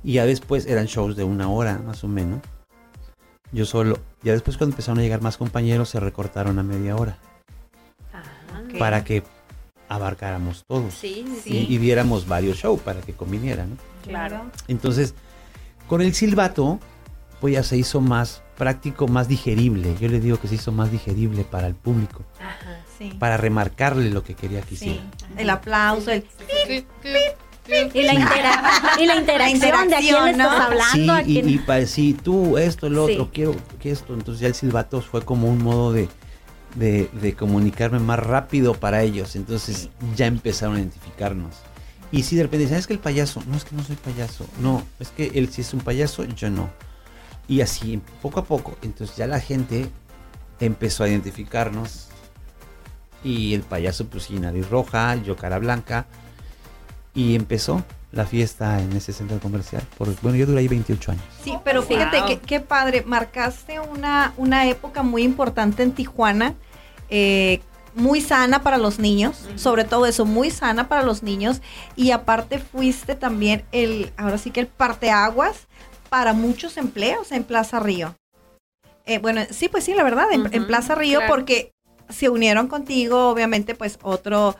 [0.03, 2.41] Y ya después eran shows de una hora más o menos.
[3.51, 3.99] Yo solo.
[4.23, 7.17] Ya después cuando empezaron a llegar más compañeros se recortaron a media hora.
[8.13, 8.23] Ah,
[8.77, 9.23] para que
[9.88, 10.93] abarcáramos todos.
[10.93, 11.65] Sí, sí.
[11.67, 13.75] Y, viéramos varios shows para que conviniera, ¿no?
[14.03, 14.51] Claro.
[14.67, 15.15] Entonces,
[15.88, 16.79] con el silbato,
[17.41, 19.95] pues ya se hizo más práctico, más digerible.
[19.99, 22.23] Yo le digo que se hizo más digerible para el público.
[22.39, 23.15] Ajá, sí.
[23.17, 25.01] Para remarcarle lo que quería que hiciera.
[25.38, 26.25] El aplauso, el...
[27.93, 28.13] Y la,
[28.99, 31.23] y la interacción de a quién estás hablando.
[31.23, 34.13] Sí, y, para decir tú, esto, el otro, quiero que esto.
[34.13, 36.10] Entonces ya el silbato fue como un modo de,
[36.75, 39.36] de, comunicarme más rápido para ellos.
[39.36, 41.55] Entonces ya empezaron a identificarnos.
[42.12, 44.47] Y si de repente dicen, es que el payaso, no es que no soy payaso,
[44.60, 46.71] no, es que él sí es un payaso, yo no.
[47.47, 49.89] Y así, poco a poco, entonces ya la gente
[50.60, 52.08] empezó a identificarnos.
[53.23, 56.08] Y el payaso, pues sí, nariz roja, yo cara blanca.
[57.13, 59.84] Y empezó la fiesta en ese centro comercial.
[59.98, 61.24] Por, bueno, yo duré ahí 28 años.
[61.43, 66.56] Sí, pero fíjate qué padre, marcaste una, una época muy importante en Tijuana,
[67.10, 67.62] eh,
[67.95, 71.62] muy sana para los niños, sobre todo eso, muy sana para los niños.
[71.95, 75.67] Y aparte fuiste también el, ahora sí que el parteaguas
[76.10, 78.15] para muchos empleos en Plaza Río.
[79.06, 81.74] Eh, bueno, sí, pues sí, la verdad, en, Plaza Río, porque
[82.10, 84.56] se unieron contigo, obviamente, pues otro,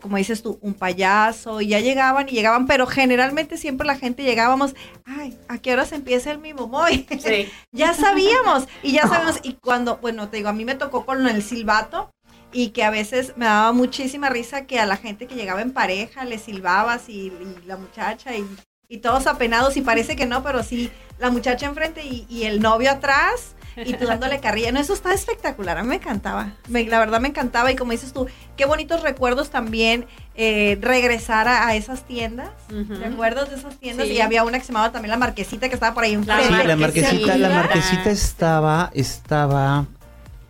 [0.00, 4.22] como dices tú, un payaso, y ya llegaban y llegaban, pero generalmente siempre la gente
[4.22, 4.74] llegábamos,
[5.04, 6.70] ay, ¿a qué se empieza el Mimo
[7.18, 7.48] Sí.
[7.72, 11.26] ya sabíamos, y ya sabemos, y cuando, bueno, te digo, a mí me tocó con
[11.26, 12.10] el silbato,
[12.52, 15.72] y que a veces me daba muchísima risa que a la gente que llegaba en
[15.72, 17.30] pareja le silbabas y,
[17.66, 18.46] la muchacha y,
[18.88, 22.60] y, todos apenados y parece que no, pero sí, la muchacha enfrente y, y el
[22.60, 24.72] novio atrás y tú dándole carrilla.
[24.72, 26.52] No, eso está espectacular, a mí me encantaba.
[26.68, 31.74] la verdad me encantaba y como dices tú, qué bonitos recuerdos también eh, regresar a,
[31.74, 32.50] esas tiendas.
[32.68, 34.06] ¿Recuerdos de esas tiendas?
[34.08, 36.28] Y había una que se llamaba también La Marquesita que estaba por ahí un Sí,
[36.28, 39.86] la Marquesita, la Marquesita estaba, estaba,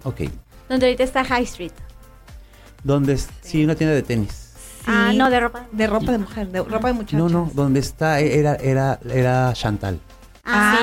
[0.04, 0.22] ok.
[0.68, 1.72] Donde ahorita está High Street.
[2.84, 4.48] Donde, sí, una tienda de tenis.
[4.86, 5.66] Ah, no, de ropa.
[5.72, 7.18] De ropa de mujer, de ropa de muchachos.
[7.18, 10.00] No, no, donde está, era, era, era Chantal.
[10.50, 10.78] Ah,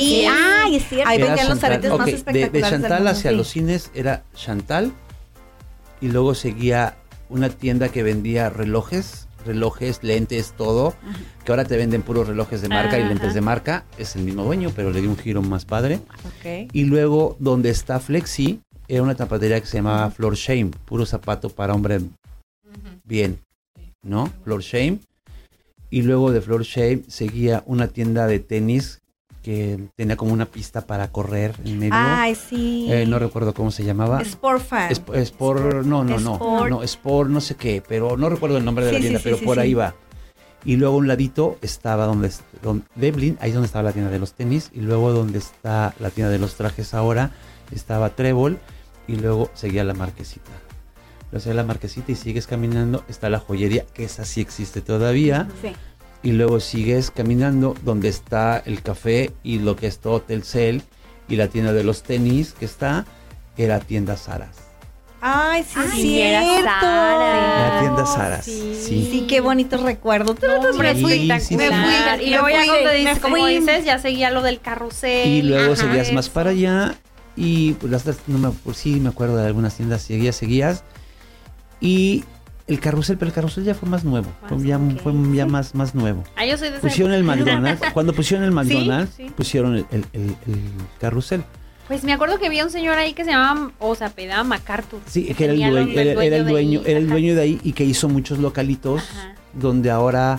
[0.00, 0.26] sí.
[0.28, 1.08] Ay, es cierto.
[1.08, 2.52] Ahí venían los aretes más espectaculares.
[2.52, 4.92] De, Chantal hacia los cines era Chantal
[6.00, 6.96] y luego seguía
[7.28, 10.94] una tienda que vendía relojes, relojes, lentes, todo,
[11.44, 14.44] que ahora te venden puros relojes de marca y lentes de marca, es el mismo
[14.44, 16.00] dueño, pero le dio un giro más padre.
[16.72, 21.50] Y luego donde está Flexi, era una zapatería que se llamaba Floor Shame, puro zapato
[21.50, 22.00] para hombre
[23.04, 23.40] bien,
[24.02, 24.30] ¿no?
[24.44, 25.00] Floor Shame.
[25.90, 29.00] Y luego de Floor Shame seguía una tienda de tenis
[29.48, 31.94] que tenía como una pista para correr en medio.
[31.94, 32.86] Ay, sí.
[32.92, 34.20] Eh, no recuerdo cómo se llamaba.
[34.20, 34.92] Sport Fan.
[34.92, 38.92] Sport, no, no, no, no, Sport no sé qué, pero no recuerdo el nombre de
[38.92, 39.94] la tienda, pero por ahí va.
[40.66, 42.30] Y luego a un ladito estaba donde,
[42.62, 45.94] donde Devlin, ahí es donde estaba la tienda de los tenis, y luego donde está
[45.98, 47.30] la tienda de los trajes ahora,
[47.72, 48.58] estaba Trébol,
[49.06, 50.50] y luego seguía la marquesita.
[51.32, 55.48] Luego seguía la marquesita y sigues caminando, está la joyería, que esa sí existe todavía.
[55.62, 55.72] Sí
[56.22, 60.82] y luego sigues caminando donde está el café y lo que es todo Telcel
[61.28, 63.06] y la tienda de los tenis que está,
[63.56, 64.56] era tienda Saras.
[65.20, 66.42] Ay, sí, es sí, era.
[66.80, 67.70] Sara.
[67.74, 68.44] La tienda Saras.
[68.44, 68.74] sí.
[68.80, 69.08] Sí.
[69.10, 70.36] Sí, qué bonitos recuerdos.
[70.70, 71.56] Hombre, Sí, sí, sí.
[71.56, 73.58] Me fui, y luego Me ya fui, me dices, como fui.
[73.58, 75.26] dices, ya seguía lo del carrusel.
[75.28, 76.94] Y luego Ajá, seguías más para allá
[77.36, 80.84] y pues las no me, pues, sí me acuerdo de algunas tiendas, seguías, seguías.
[81.80, 82.24] Y
[82.68, 85.00] el carrusel, pero el carrusel ya fue más nuevo, fue ya, ok.
[85.02, 86.22] fue ya más, más nuevo.
[86.36, 87.24] Ah, yo soy de Pusieron el.
[87.24, 89.30] McDonald's, cuando pusieron el McDonald's, sí.
[89.36, 90.60] pusieron el, el- el- el
[91.00, 91.42] carrusel.
[91.88, 95.00] Pues me acuerdo que había un señor ahí que se llamaba, o sea, pedaba MacArthur.
[95.06, 97.72] Sí, que era el dueño, era, era el dueño, era el dueño de ahí y
[97.72, 99.34] que hizo muchos localitos Ajá.
[99.54, 100.38] donde ahora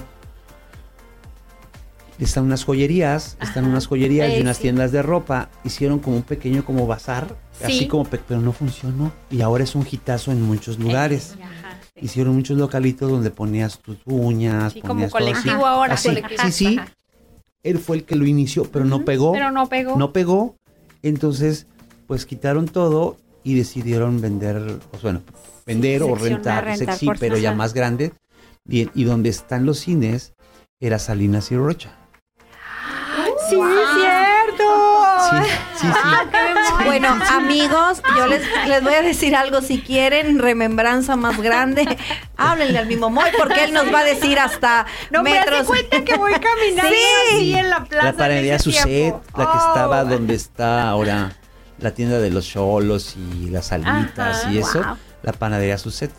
[2.20, 4.64] están unas joyerías, están unas joyerías y Eh, unas sí.
[4.64, 5.50] tiendas de ropa.
[5.64, 7.88] Hicieron como un pequeño como bazar, así Sí.
[7.88, 9.12] como, pe- pero no funcionó.
[9.32, 11.36] Y ahora es un hitazo en muchos lugares.
[11.42, 11.59] Ajá, sí.
[12.02, 15.32] Hicieron muchos localitos donde ponías tus uñas, Sí, como ponías todo así.
[15.34, 15.94] colectivo ahora.
[15.94, 16.42] Así, colectivo.
[16.44, 16.78] sí, sí.
[16.78, 16.88] Ajá.
[17.64, 19.34] Él fue el que lo inició, pero no pegó.
[19.34, 19.98] Pero no pegó.
[19.98, 20.56] No pegó.
[21.02, 21.68] Entonces,
[22.08, 25.22] pues quitaron todo y decidieron vender, pues bueno,
[25.66, 28.14] vender o rentar, rentar sexy, por- pero ya más grande.
[28.66, 30.34] Bien, y donde están los cines
[30.80, 31.98] era Salinas y Rocha.
[33.50, 34.19] Sí, es cierto.
[35.30, 36.84] Sí, sí, sí.
[36.86, 39.62] Bueno, amigos, yo les, les voy a decir algo.
[39.62, 41.86] Si quieren remembranza más grande,
[42.38, 45.60] háblenle al mismo Moy, porque él nos va a decir hasta No me metros.
[45.60, 46.90] das cuenta que voy caminando
[47.30, 47.36] Sí.
[47.36, 48.06] así en la plaza.
[48.08, 49.22] La panadería tiempo.
[49.38, 49.68] la que Oh.
[49.68, 51.32] estaba donde está ahora
[51.80, 54.98] la tienda de los cholos y las salitas Ajá, y eso, wow.
[55.24, 56.12] la panadería Sucet.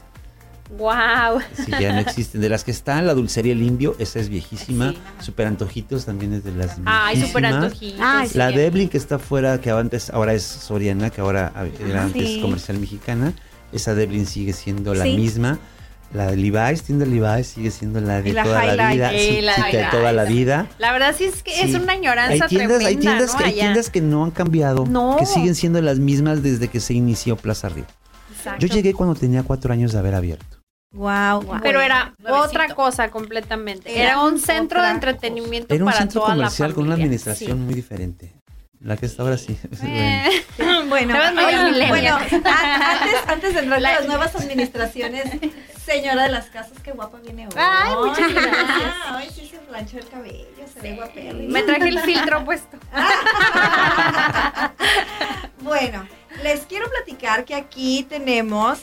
[0.79, 1.41] Wow.
[1.55, 2.41] Sí, ya no existen.
[2.41, 4.93] De las que están, la dulcería El Indio, esa es viejísima.
[4.93, 4.99] Sí.
[5.27, 7.65] Super Antojitos también es de las Ay, súper viejísimas.
[7.73, 8.01] antojitos.
[8.03, 8.39] Ay, sí.
[8.39, 11.53] La Deblin que está afuera, que antes, ahora es Soriana, que ahora
[11.87, 12.41] era antes Sí.
[12.41, 13.33] comercial mexicana.
[13.73, 15.17] Esa Deblin sigue siendo la Sí.
[15.17, 15.59] misma.
[16.13, 19.11] La de Levi's, tienda Levi's sigue siendo la de la toda la vida.
[19.11, 20.67] Sí, la sí, de toda la vida.
[20.79, 23.39] La verdad sí es que es una añoranza Hay tiendas, tremenda, hay tiendas, ¿no?
[23.39, 25.17] que, hay tiendas que no han cambiado, No.
[25.21, 27.85] que siguen siendo las mismas desde que se inició Plaza Río.
[28.37, 28.67] Exacto.
[28.67, 30.60] Yo llegué cuando tenía cuatro años de haber abierto.
[30.93, 31.61] Wow.
[31.63, 32.47] Pero era Nuevecito.
[32.49, 33.93] otra cosa completamente.
[33.93, 36.95] Era Era, un centro de entretenimiento Era un para centro toda comercial la con una
[36.95, 38.35] administración muy diferente.
[38.81, 39.57] La que está ahora sí.
[39.73, 39.87] Sí.
[39.87, 40.31] Eh,
[40.89, 41.15] Bueno,
[41.89, 42.43] bueno, antes,
[43.29, 45.25] antes de entrar La- las nuevas administraciones,
[45.85, 47.53] señora de las casas, qué guapa viene hoy.
[47.57, 48.95] Ay, muchas gracias.
[49.07, 51.53] Ay, sí se planchó el cabello, se ve guapérrima.
[51.53, 52.79] Me traje el filtro puesto.
[55.61, 56.07] Bueno,
[56.43, 58.81] les quiero platicar que aquí tenemos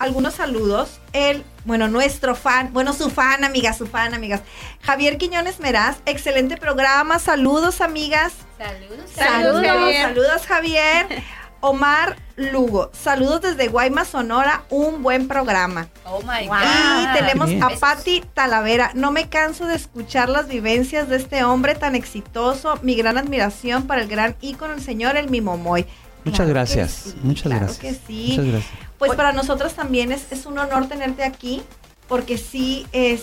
[0.00, 1.00] algunos saludos.
[1.12, 4.40] El, bueno, nuestro fan, bueno, su fan, amigas, su fan, amigas.
[4.82, 7.18] Javier Quiñones Meraz, excelente programa.
[7.20, 8.32] Saludos, amigas.
[8.58, 9.10] Saludos.
[9.14, 10.02] Saludos, Javier.
[10.02, 11.22] Saludos, Javier.
[11.62, 15.88] Omar Lugo, saludos desde Guaymas, Sonora, un buen programa.
[16.06, 16.56] Oh my Wow.
[16.56, 17.12] Y God.
[17.12, 18.92] tenemos a Patti Talavera.
[18.94, 22.78] No me canso de escuchar las vivencias de este hombre tan exitoso.
[22.80, 25.86] Mi gran admiración para el gran ícono, el señor El Mimomoy.
[26.24, 26.90] Muchas Claro gracias.
[26.92, 27.78] sí, Muchas claro gracias.
[27.98, 28.26] que sí.
[28.30, 28.72] Muchas gracias.
[28.98, 31.62] Pues para nosotros también es, es un honor tenerte aquí,
[32.08, 33.22] porque sí es,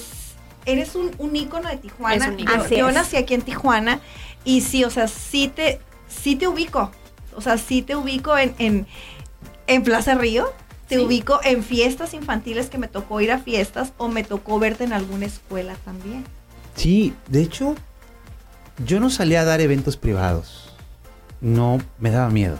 [0.65, 2.25] eres un, un ícono de Tijuana.
[2.25, 2.67] Es un ícono.
[2.67, 3.99] Yo- nací aquí en Tijuana
[4.43, 6.91] y sí, o sea, sí te, sí te ubico.
[7.35, 8.87] O sea, sí te ubico en, en,
[9.67, 10.51] en Plaza Río.
[10.87, 11.01] Te Sí.
[11.01, 14.93] ubico en fiestas infantiles que me tocó ir a fiestas o me tocó verte en
[14.93, 16.23] alguna escuela también.
[16.75, 17.75] Sí, de hecho,
[18.85, 20.73] yo no salía a dar eventos privados.
[21.41, 22.59] No, me daba miedo.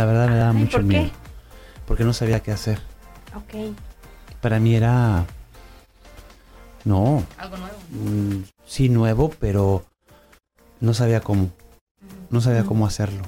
[0.00, 0.86] La verdad me daba Ay, mucho ¿por qué?
[0.86, 1.10] miedo.
[1.86, 2.78] Porque no sabía qué hacer.
[3.36, 3.76] Ok.
[4.40, 5.26] Para mí era...
[6.86, 7.76] No, Algo nuevo.
[7.90, 9.84] mm, sí nuevo, pero
[10.80, 11.50] no sabía cómo.
[12.30, 13.24] No sabía cómo hacerlo.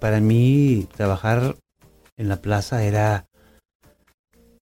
[0.00, 1.56] Para mí, trabajar
[2.16, 3.26] en la plaza era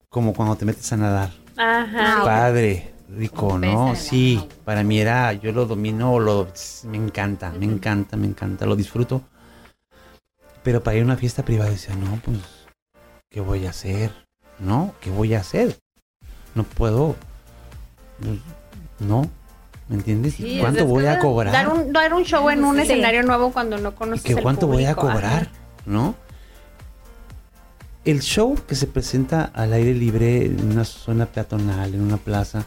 [0.09, 1.31] como cuando te metes a nadar.
[1.57, 2.23] Ajá.
[2.23, 3.95] Ah, Padre, rico, ¿no?
[3.95, 6.49] Sí, para mí era, yo lo domino, lo,
[6.83, 9.23] me encanta, me encanta, me encanta, lo disfruto.
[10.66, 12.38] Pero para ir a una fiesta privada decía, no, pues,
[13.31, 14.11] ¿qué voy a hacer?
[14.59, 14.96] ¿No?
[15.00, 15.79] ¿Qué voy a hacer?
[16.57, 17.14] No puedo,
[18.20, 18.40] pues,
[18.98, 19.31] no,
[19.88, 20.35] ¿me entiendes?
[20.35, 21.52] Sí, ¿Y ¿Cuánto voy a cobrar?
[21.52, 22.83] Dar un, dar un show en un Sí.
[22.83, 25.00] escenario nuevo cuando no ¿Y conoces que el cuánto voy a ajá.
[25.02, 25.50] cobrar?
[25.87, 26.16] ¿No?
[28.05, 32.64] El show que se presenta al aire libre en una zona peatonal, en una plaza,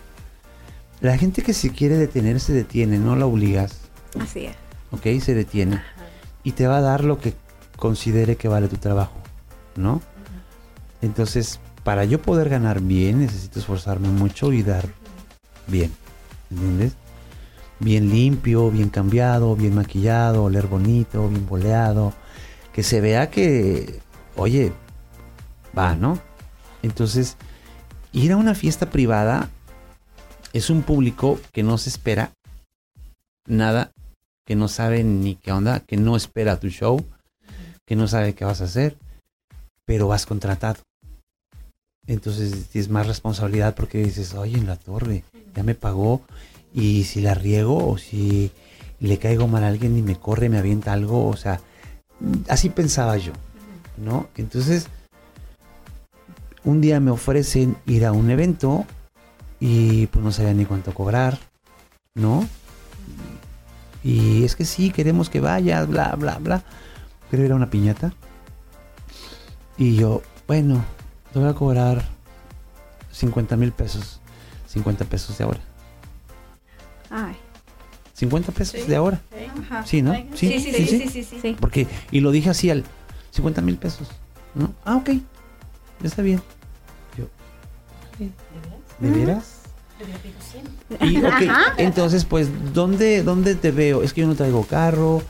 [1.01, 3.75] la gente que se quiere detener se detiene, no la obligas,
[4.17, 4.55] Así es.
[4.91, 5.21] ¿ok?
[5.21, 5.81] Se detiene.
[6.45, 7.33] Y te va a dar lo que
[7.79, 9.15] considere que vale tu trabajo,
[9.75, 10.01] ¿no?
[11.01, 14.85] Entonces, para yo poder ganar bien, necesito esforzarme mucho y dar
[15.65, 15.91] bien,
[16.51, 16.93] ¿entiendes?
[17.79, 22.13] Bien limpio, bien cambiado, bien maquillado, oler bonito, bien boleado,
[22.73, 24.01] que se vea que,
[24.35, 24.73] oye,
[25.75, 26.19] va, ¿no?
[26.83, 27.37] Entonces,
[28.11, 29.49] ir a una fiesta privada
[30.51, 32.33] es un público que no se espera
[33.45, 33.91] nada,
[34.45, 37.05] que no sabe ni qué onda, que no espera tu show,
[37.89, 38.95] que no sabe qué vas a hacer.
[39.83, 40.77] pero vas contratado.
[42.05, 45.23] Entonces tienes más responsabilidad porque dices, oye, en la torre,
[45.55, 46.21] ya me pagó,
[46.71, 48.51] y si la riego o si
[48.99, 51.59] le caigo mal a alguien y me corre, me avienta algo, o sea,
[52.49, 53.33] así pensaba yo,
[53.97, 54.29] ¿no?
[54.37, 54.85] Entonces,
[56.63, 58.85] un día me ofrecen ir a un evento
[59.59, 61.39] y pues no sabía ni cuánto cobrar,
[62.13, 62.47] ¿no?
[64.03, 66.63] Y es que sí, queremos que vayas, bla, bla, bla.
[67.29, 68.13] Pero era una piñata.
[69.77, 70.83] Y yo, bueno,
[71.31, 72.03] te voy a cobrar
[73.11, 74.19] 50 mil pesos.
[74.67, 75.59] 50 pesos de ahora.
[77.09, 77.35] Ay.
[78.13, 79.21] 50 pesos de ahora.
[79.63, 79.85] Ajá.
[79.85, 80.13] Sí, ¿no?
[80.33, 81.39] Sí, sí, sí, sí, sí, sí.
[81.41, 81.57] Sí.
[81.59, 82.83] Porque, y lo dije así al
[83.31, 84.09] 50 mil pesos.
[84.55, 84.73] ¿no?
[84.83, 85.09] Ah, ok.
[85.09, 86.41] Ya está bien.
[87.17, 87.25] Yo.
[88.99, 89.55] ¿de veras?
[91.01, 91.41] Y, ok,
[91.77, 94.01] entonces, pues, ¿dónde, ¿dónde te veo?
[94.01, 95.21] Es que yo no traigo carro,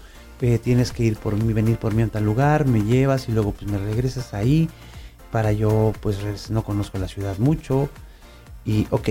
[0.42, 3.32] eh, tienes que ir por mí, venir por mí a tal lugar, me llevas y
[3.32, 4.70] luego pues me regresas ahí
[5.32, 7.90] para yo, pues, no conozco la ciudad mucho.
[8.66, 9.10] Y, ok,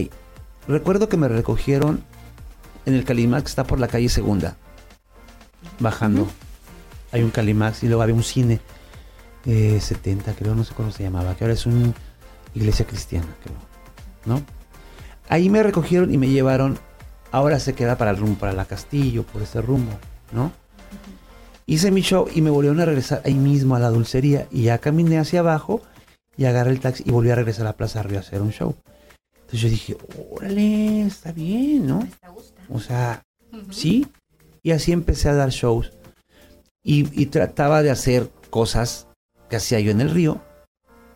[0.67, 2.03] recuerdo que me recogieron
[2.87, 4.57] en el Calimax, que está por la calle Segunda,
[5.79, 6.29] bajando.
[7.13, 8.61] Hay un Calimax y luego había un cine,
[9.47, 11.93] eh, 70 creo, no sé cómo se llamaba, que ahora es una
[12.55, 13.57] iglesia cristiana, creo,
[14.27, 14.43] ¿no?
[15.29, 16.79] Ahí me recogieron y me llevaron,
[17.31, 19.93] ahora se queda para el rumbo, para la Castillo, por ese rumbo,
[20.33, 20.53] ¿no?
[21.71, 24.79] Hice mi show y me volvieron a regresar ahí mismo a la dulcería y ya
[24.79, 25.83] caminé hacia abajo
[26.35, 28.53] y agarré el taxi y volví a regresar a la Plaza Río a hacer un
[28.53, 28.75] show.
[29.35, 29.99] Entonces yo dije,
[30.31, 32.09] órale, está bien, ¿no?
[32.71, 33.23] O sea,
[33.71, 34.09] sí.
[34.63, 35.93] Y así empecé a dar shows.
[36.83, 39.07] Y, y trataba de hacer cosas
[39.51, 40.41] que hacía yo en el río,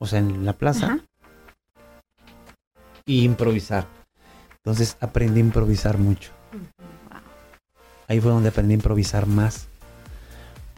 [0.00, 1.00] o sea, en la plaza,
[3.06, 3.86] y improvisar.
[4.56, 6.30] Entonces aprendí a improvisar mucho.
[8.06, 9.71] Ahí fue donde aprendí a improvisar más.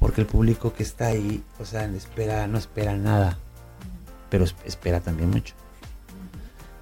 [0.04, 3.38] Porque el público que está ahí, o sea, espera, no espera nada,
[4.28, 5.54] pero es- espera también mucho.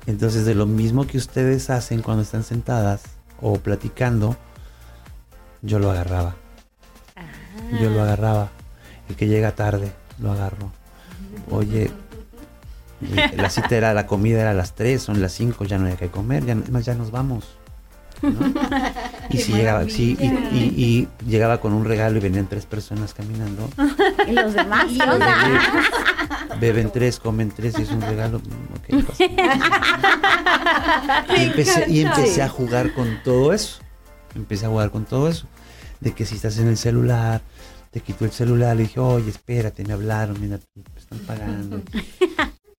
[0.09, 3.03] Entonces, de lo mismo que ustedes hacen cuando están sentadas
[3.41, 4.37] o platicando,
[5.63, 6.35] yo lo agarraba.
[7.81, 8.51] Yo lo agarraba.
[9.09, 10.73] El que llega tarde, lo agarro.
[11.49, 11.93] Oye,
[13.37, 15.95] la cita era, la comida era a las 3, son las 5, ya no hay
[15.95, 17.57] que comer, ya, más, ya nos vamos.
[18.23, 18.55] ¿No?
[19.31, 23.15] Y si llegaba, sí, y, y- y llegaba con un regalo y venían tres personas
[23.15, 23.69] caminando,
[24.93, 25.41] ¿Y los demás?
[26.61, 28.39] Beben tres, comen tres y es un regalo.
[28.39, 28.93] mm,
[31.37, 33.81] y, empecé, y empecé a jugar con todo eso.
[34.35, 35.47] Empecé a jugar con todo eso.
[36.01, 37.43] De que si estás en el celular,
[37.91, 41.83] te quito el celular, le dije, oye, espérate, me hablaron, mira, me están pagando.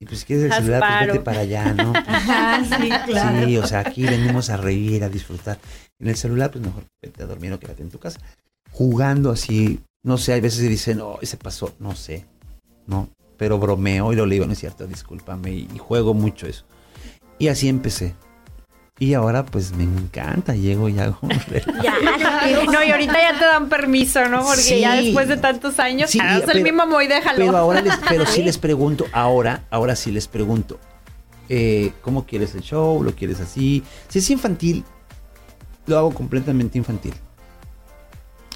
[0.03, 1.93] Y pues si quieres el celular, pues vete para allá, ¿no?
[2.77, 3.45] Sí, claro.
[3.45, 5.57] Sí, o sea, aquí venimos a reír, a disfrutar.
[5.97, 8.19] En el celular, pues mejor vete a dormir o quédate en tu casa.
[8.69, 12.25] Jugando así, no sé, hay veces dicen, no, ese pasó, no sé,
[12.85, 16.47] no, pero bromeo y lo le digo, no es cierto, discúlpame, y, y juego mucho
[16.47, 16.65] eso.
[17.39, 18.13] Y así empecé.
[18.99, 21.17] Y ahora, pues me encanta, llego y hago.
[21.83, 21.95] Ya,
[22.71, 24.43] No, y ahorita ya te dan permiso, ¿no?
[24.43, 24.79] Porque Sí.
[24.81, 27.37] ya después de tantos años, Sí, haz el pero- mismo muy déjalo.
[27.39, 30.79] Pero ahora les, pero sí les pregunto, ahora, ahora sí les pregunto,
[31.49, 33.03] eh, ¿cómo quieres el show?
[33.03, 33.83] ¿Lo quieres así?
[34.09, 34.85] Si es infantil,
[35.87, 37.13] lo hago completamente infantil.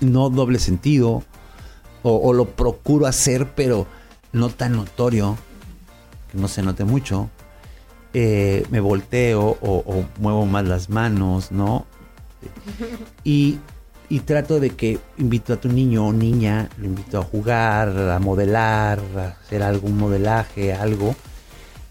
[0.02, 1.24] No doble sentido,
[2.04, 3.88] o, o lo procuro hacer, pero
[4.32, 5.36] no tan notorio,
[6.32, 7.32] que no se note mucho.
[8.14, 11.86] Eh, me volteo o, muevo más las manos, ¿no?
[13.24, 13.60] Y,
[14.10, 18.20] y trato de que invito a tu niño o niña, lo invito a jugar, a
[18.20, 21.16] modelar, a hacer algún modelaje, algo.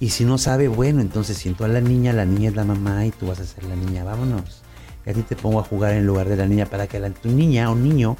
[0.00, 3.06] Y si no sabe, bueno, entonces siento a la niña, la niña es la mamá
[3.06, 4.62] y tú vas a ser la niña, vámonos.
[5.04, 7.10] Y a ti te pongo a jugar en lugar de la niña para que la,
[7.10, 8.16] tu niña o niño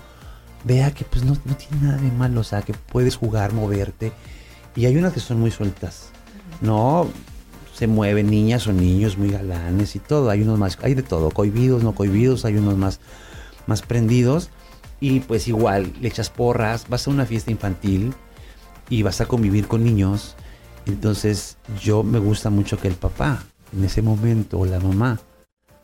[0.65, 4.13] vea que pues no, no tiene nada de malo, o sea, que puedes jugar, moverte.
[4.75, 6.11] Y hay unas que son muy sueltas,
[6.61, 7.09] ¿no?
[7.77, 10.31] Se mueven niñas o niños muy galanes y todo.
[10.31, 13.01] Hay unos más, hay de todo, cohibidos, no cohibidos, hay unos más,
[13.67, 14.49] más prendidos.
[14.99, 18.15] Y pues igual, le echas porras, vas a una fiesta infantil
[18.89, 20.37] y vas a convivir con niños.
[20.87, 23.43] Entonces yo me gusta mucho que el papá,
[23.77, 25.21] en ese momento, o la mamá,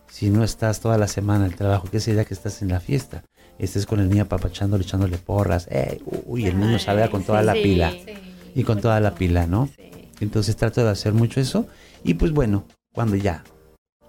[0.08, 2.68] si no estás toda la semana en el trabajo, que ese día que estás en
[2.68, 3.22] la fiesta,
[3.58, 6.00] estés con el niño apapachándole, echándole porras, ¡eh!
[6.26, 7.62] uy, el niño salga con toda la Sí.
[7.62, 7.92] pila.
[8.54, 9.68] Y con toda la pila, ¿no?
[10.22, 11.66] Entonces trato de hacer mucho eso.
[12.04, 13.42] Y pues bueno, cuando ya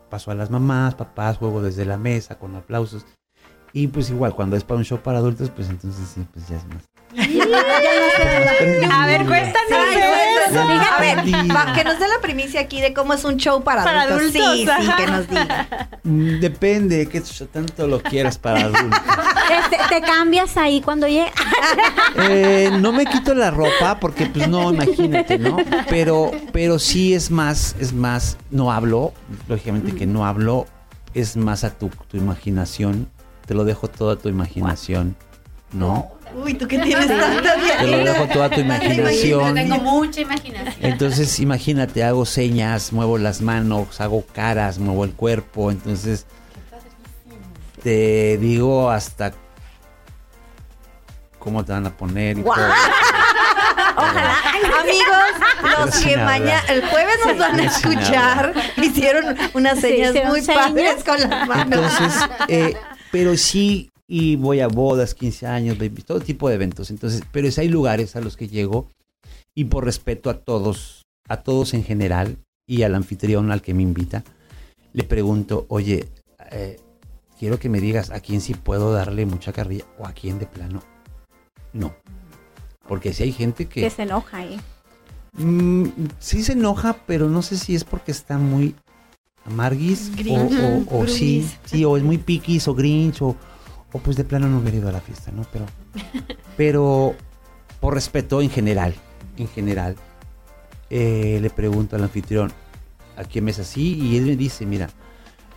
[0.10, 3.06] paso a las mamás, papás, juego desde la mesa con aplausos.
[3.74, 6.58] Y pues igual, cuando es para un show para adultos, pues entonces sí, pues ya
[6.58, 6.93] es más.
[8.92, 10.02] A ver, cuéntanos Ay,
[10.50, 10.60] eso.
[10.60, 11.32] a aprendí.
[11.50, 14.32] va, que nos dé la primicia aquí de cómo es un show para, Para adultos.
[14.32, 14.96] Sí, adultos, sí, ajá.
[14.98, 15.68] que nos diga.
[16.04, 19.00] Mm, Depende, que tanto lo quieras para adultos.
[19.50, 21.32] Este, te cambias ahí cuando llegue.
[22.18, 25.58] Eh, no me quito la ropa porque, pues no, imagínate, ¿no?
[25.90, 29.14] Pero, pero sí es más, es más, no hablo,
[29.48, 30.66] lógicamente que no hablo,
[31.14, 33.10] es más a tu, tu imaginación.
[33.46, 35.16] Te lo dejo toda tu imaginación,
[35.74, 36.10] ¿no?
[36.36, 39.54] Uy, tú que tienes tanta Te lo dejo toda tu Yo imaginación.
[39.56, 40.76] tengo mucha imaginación.
[40.92, 45.72] Entonces, imagínate, hago señas, muevo las manos, hago caras, muevo el cuerpo.
[45.72, 46.26] Entonces,
[47.84, 49.34] te digo hasta
[51.40, 52.38] cómo te van a poner.
[52.40, 52.56] y todo.
[53.96, 60.30] Amigos, los que mañana, el jueves nos van a escuchar, hicieron unas Sí, señas hicieron
[60.32, 60.68] muy señas.
[60.68, 61.64] padres con las manos.
[62.00, 62.78] Entonces, eh,
[63.12, 66.92] pero sí, y voy a bodas, 15 años, baby, todo tipo de eventos.
[66.92, 68.88] Entonces, pero sí hay lugares a los que llego
[69.56, 72.38] y por respeto a todos, a todos en general
[72.68, 74.24] y al anfitrión al que me invita,
[74.94, 76.10] le pregunto, oye,
[76.52, 76.80] eh,
[77.40, 80.46] quiero que me digas a quién sí puedo darle mucha carrilla o a quién de
[80.46, 80.84] plano
[81.74, 81.96] no.
[82.88, 83.82] Porque si hay gente que...
[83.82, 84.60] Que se enoja ahí.
[85.40, 85.86] Mm,
[86.20, 88.76] sí se enoja, pero no sé si es porque está muy
[89.46, 90.54] amarguis o, Grinch.
[90.92, 93.36] o- o sí, sí, o es muy piquis o grinch o,
[93.94, 95.46] o pues de plano no hubiera ido a la fiesta, ¿no?
[95.54, 95.66] Pero,
[96.58, 97.16] pero
[97.80, 98.96] por respeto en general,
[99.38, 99.96] en general,
[100.90, 102.52] eh, le pregunto al anfitrión
[103.16, 104.90] a qué mesa sí y él me dice, mira,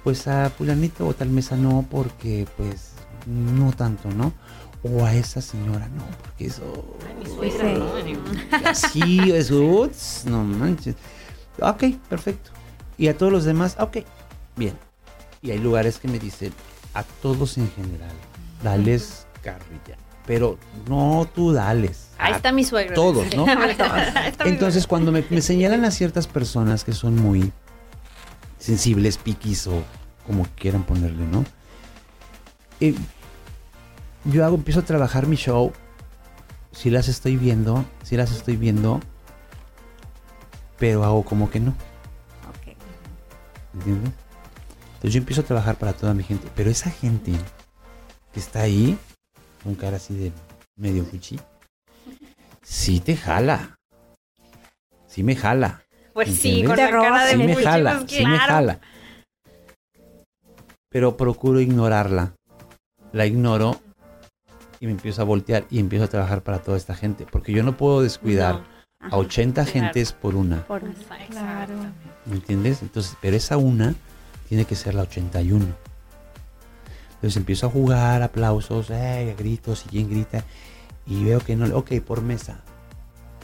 [0.05, 2.93] pues a fulanito o tal mesa no porque pues
[3.27, 4.33] no tanto, ¿no?
[4.83, 6.97] O a esa señora no, porque eso...
[8.65, 10.95] Así es, uts, no manches.
[11.61, 12.51] Ok, perfecto.
[12.99, 13.99] Y a todos los demás, ok,
[14.57, 14.75] bien.
[15.43, 16.53] Y hay lugares que me dicen,
[16.97, 18.13] a todos en general,
[18.63, 19.97] dales carrilla.
[20.27, 22.09] Pero no tú dales.
[22.19, 22.95] Ahí está mi suegro.
[22.95, 23.47] Todos, ¿no?
[24.45, 27.53] Entonces, cuando me, me señalan a ciertas personas que son muy
[28.59, 29.83] sensibles, piquis o
[30.27, 31.45] como quieran ponerle, ¿no?
[32.81, 32.95] Eh,
[34.25, 35.73] yo hago, empiezo a trabajar mi show.
[36.73, 39.01] Si las estoy viendo, si las estoy viendo,
[40.79, 42.77] pero hago como que no, Ok.
[43.75, 44.13] ¿entiendes?
[45.07, 47.31] Entonces yo empiezo a trabajar para toda mi gente, pero esa gente
[48.33, 48.99] que está ahí,
[49.63, 50.33] con cara así de
[50.75, 51.39] medio fuchi,
[52.61, 53.79] sí te jala.
[55.07, 55.81] Sí me jala.
[56.13, 56.67] Pues sí, ¿Entiendes?
[56.67, 58.53] con Te la cara de sí me Fuchi, jala, pues, sí me claro.
[58.53, 58.81] jala.
[60.89, 62.33] Pero procuro ignorarla.
[63.13, 63.81] La ignoro
[64.81, 67.27] y me empiezo a voltear y empiezo a trabajar para toda esta gente.
[67.31, 68.65] Porque yo no puedo descuidar
[68.99, 69.07] No.
[69.13, 69.71] a 80 claro.
[69.73, 70.67] gentes por una.
[70.67, 70.83] Por-
[71.31, 71.75] Claro.
[72.25, 72.83] ¿Me entiendes?
[72.83, 73.95] Entonces, pero esa una
[74.49, 75.67] tiene que ser la 81.
[77.15, 80.45] Entonces empiezo a jugar, aplausos, eh, gritos y quien grita.
[81.07, 82.61] Y veo que no, ok, por mesa.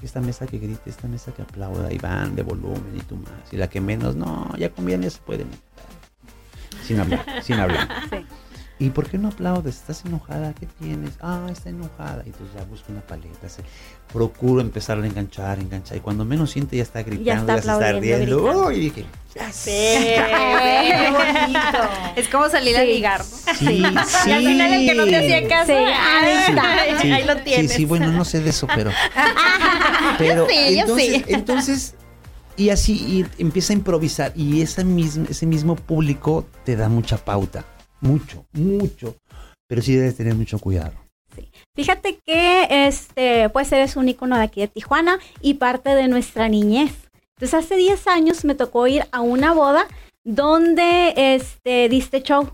[0.03, 3.53] Esta mesa que grite, esta mesa que aplauda, y van de volumen y tú más.
[3.53, 5.47] Y la que menos, no, ya conviene, se pueden.
[6.85, 7.89] Sin hablar, sin hablar.
[8.11, 8.27] Sí.
[8.83, 9.77] ¿Y por qué no aplaudes?
[9.77, 10.53] ¿Estás enojada?
[10.59, 11.13] ¿Qué tienes?
[11.21, 12.23] Ah, está enojada.
[12.27, 13.49] Y entonces ya busco una paleta.
[13.49, 13.63] se-
[14.13, 15.97] procuro empezar a enganchar, enganchar.
[15.97, 18.43] Y cuando menos siente ya está gritando, ya, está se está riendo.
[18.43, 18.67] gritando.
[18.67, 19.05] Uy, dije,
[19.35, 20.17] ya Sí, sé.
[20.83, 21.79] qué bonito.
[22.17, 22.87] Es como salir a Sí.
[22.89, 23.55] ligar, ¿no?
[23.55, 23.83] Sí,
[24.27, 27.01] Y al final el que no te hacía caso, Sí, ahí está.
[27.01, 27.71] Sí, ahí lo tienes.
[27.71, 28.91] Sí, sí, bueno, no sé de eso, pero.
[30.19, 31.25] pero sí, yo entonces, sí.
[31.29, 31.95] entonces,
[32.57, 32.93] y así
[33.39, 34.33] y empieza a improvisar.
[34.37, 37.65] Y esa misma, ese mismo público te da mucha pauta.
[38.03, 39.17] Mucho, mucho.
[39.67, 40.93] Pero sí debes tener mucho cuidado.
[41.75, 46.49] Fíjate que este, pues eres un ícono de aquí de Tijuana y parte de nuestra
[46.49, 47.09] niñez.
[47.39, 49.87] Entonces hace 10 años me tocó ir a una boda
[50.25, 52.51] donde este, diste show.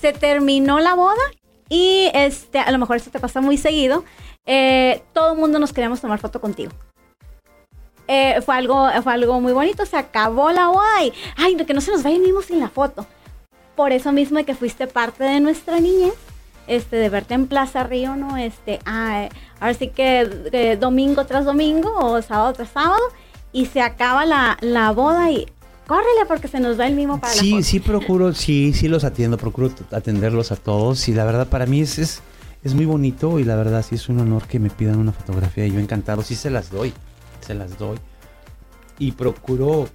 [0.00, 1.22] Se terminó la boda
[1.68, 4.04] y este, a lo mejor esto te pasa muy seguido.
[4.46, 6.72] eh, todo el mundo nos queríamos tomar foto contigo.
[8.06, 11.80] Eh, fue, algo, fue algo muy bonito, se acabó la boda y, ay, que no
[11.80, 13.06] se nos vaya mismo sin la foto.
[13.82, 16.12] Por eso mismo de que fuiste parte de nuestra niñez
[16.68, 18.36] este, de verte en Plaza Río, ¿no?
[18.36, 19.28] Este, ah, eh,
[19.58, 20.20] ahora sí que
[20.52, 23.02] eh, domingo tras domingo o sábado tras sábado
[23.52, 25.48] y se acaba la, la boda y
[25.88, 27.62] córrele porque se nos da el mismo para la Sí, foto.
[27.64, 31.80] sí procuro, sí, sí los atiendo, procuro atenderlos a todos y la verdad para mí
[31.80, 32.22] es, es,
[32.62, 35.66] es muy bonito y la verdad sí es un honor que me pidan una fotografía
[35.66, 36.92] y yo encantado, sí se las doy,
[37.44, 37.98] se las doy
[39.00, 39.88] y procuro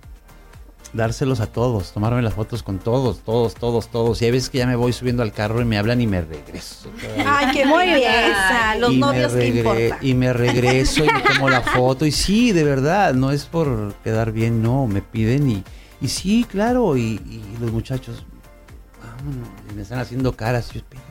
[0.98, 4.58] dárselos a todos, tomarme las fotos con todos, todos, todos, todos y hay veces que
[4.58, 6.90] ya me voy subiendo al carro y me hablan y me regreso.
[7.26, 8.34] Ay, qué muy bien.
[8.80, 9.98] Los y novios, me ¿qué regre- importa?
[10.06, 12.06] Y me regreso y me tomo la foto.
[12.06, 15.64] Y sí, de verdad, no es por quedar bien, no, me piden y,
[16.02, 18.26] y sí, claro, y, y los muchachos,
[19.02, 21.06] vámonos, y me están haciendo caras, yo, espérame.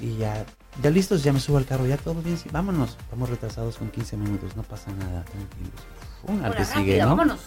[0.00, 0.44] Y, y ya,
[0.82, 2.96] ya listos, ya me subo al carro, ya todo bien, sí, vámonos.
[3.10, 6.44] Vamos retrasados con 15 minutos, no pasa nada, tranquilos.
[6.44, 7.08] Ahora, que sigue, ¿no?
[7.08, 7.40] vámonos.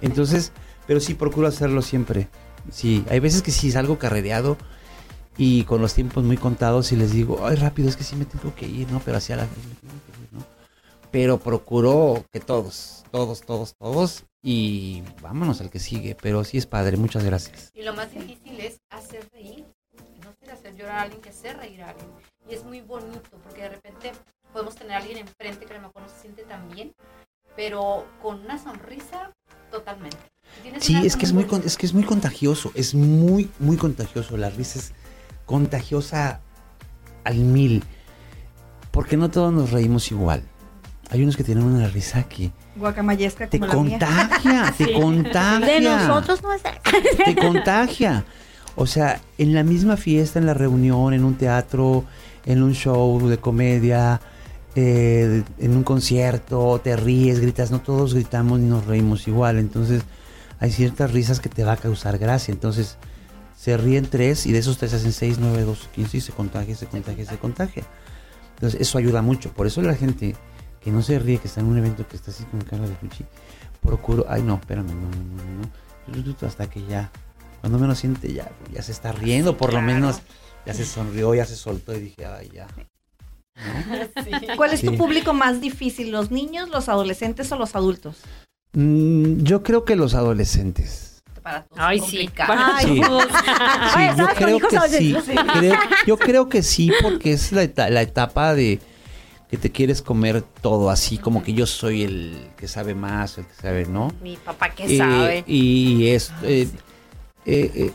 [0.00, 0.52] Entonces,
[0.86, 2.28] pero sí procuro hacerlo siempre.
[2.70, 4.56] Sí, hay veces que sí salgo carrereado
[5.36, 8.24] y con los tiempos muy contados y les digo, ay, rápido, es que sí me
[8.24, 9.00] tengo que ir, ¿no?
[9.04, 10.44] Pero hacia la me tengo que ir, ¿no?
[11.10, 16.16] Pero procuro que todos, todos, todos, todos y vámonos al que sigue.
[16.20, 17.70] Pero sí es padre, muchas gracias.
[17.74, 19.64] Y lo más difícil es hacer reír.
[20.24, 22.10] No ser hacer llorar a alguien, que hacer reír a alguien.
[22.48, 24.12] Y es muy bonito porque de repente
[24.52, 26.94] podemos tener a alguien enfrente que a lo mejor no se siente tan bien,
[27.56, 29.32] pero con una sonrisa
[29.70, 30.18] totalmente.
[30.78, 34.36] Sí, es que es muy, es que es muy contagioso, es muy, muy contagioso.
[34.36, 34.92] La risa es
[35.46, 36.40] contagiosa
[37.24, 37.82] al mil,
[38.90, 40.42] porque no todos nos reímos igual.
[41.10, 43.98] Hay unos que tienen una risa que Guacamayesca te como la mía.
[43.98, 45.66] contagia, te contagia.
[45.66, 46.62] De nosotros no es.
[46.62, 48.24] te contagia.
[48.76, 52.04] O sea, en la misma fiesta, en la reunión, en un teatro,
[52.46, 54.20] en un show de comedia,
[54.74, 59.58] eh, en un concierto, te ríes, gritas, no todos gritamos ni nos reímos igual.
[59.58, 60.02] Entonces,
[60.58, 62.52] hay ciertas risas que te va a causar gracia.
[62.52, 62.96] Entonces,
[63.56, 66.74] se ríen tres y de esos tres hacen seis, nueve, dos, quince y se contagia,
[66.74, 67.84] se contagia, se contagia.
[68.54, 69.52] Entonces, eso ayuda mucho.
[69.52, 70.36] Por eso la gente
[70.80, 72.94] que no se ríe, que está en un evento que está así con cara de
[72.94, 73.24] fuchi,
[73.80, 77.10] procuro, ay no, espérame, no, no, no, no, hasta que ya,
[77.60, 80.20] cuando menos siente ya, ya se está riendo, por lo menos
[80.66, 82.66] ya se sonrió, ya se soltó y dije, ay ya.
[83.56, 84.56] ¿No?
[84.56, 86.10] ¿Cuál es tu público más difícil?
[86.10, 88.16] ¿Los niños, los adolescentes o los adultos?
[88.72, 91.22] Mm, yo creo que los adolescentes.
[91.42, 92.04] Para todos Ay, sí.
[92.28, 92.78] complicado.
[92.80, 93.00] Sí.
[94.16, 95.14] Yo creo que sí.
[95.58, 97.62] Creo- yo creo que sí, porque es la
[98.02, 98.80] etapa de
[99.50, 103.46] que te quieres comer todo así, como que yo soy el que sabe más, el
[103.46, 104.10] que sabe, ¿no?
[104.22, 105.44] Mi papá que Eh, sabe.
[105.46, 106.66] Y es, eh,
[107.46, 107.92] eh, eh,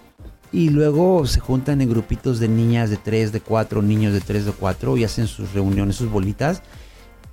[0.51, 4.45] y luego se juntan en grupitos de niñas de tres, de cuatro, niños de tres,
[4.45, 6.63] de cuatro, y hacen sus reuniones, sus bolitas,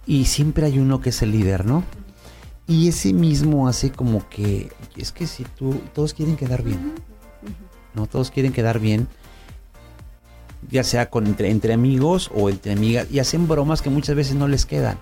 [0.07, 1.83] y siempre hay uno que es el líder, ¿no?
[2.69, 6.93] Y ese mismo hace como que, es que si tú, todos quieren quedar bien,
[7.95, 8.07] ¿no?
[8.07, 9.09] Todos quieren quedar bien,
[10.71, 14.35] ya sea con, entre, entre amigos o entre amigas, y hacen bromas que muchas veces
[14.35, 14.99] no les quedan.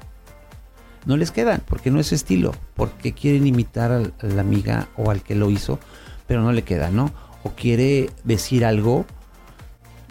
[1.06, 4.88] No les quedan, porque no es su estilo, porque quieren imitar al- a la amiga
[4.96, 5.78] o al que lo hizo,
[6.26, 7.12] pero no le queda, ¿no?
[7.44, 9.04] O quiere decir algo,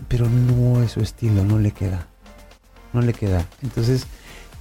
[0.07, 2.07] pero no es su estilo, no le queda.
[2.93, 3.45] No le queda.
[3.61, 4.07] Entonces,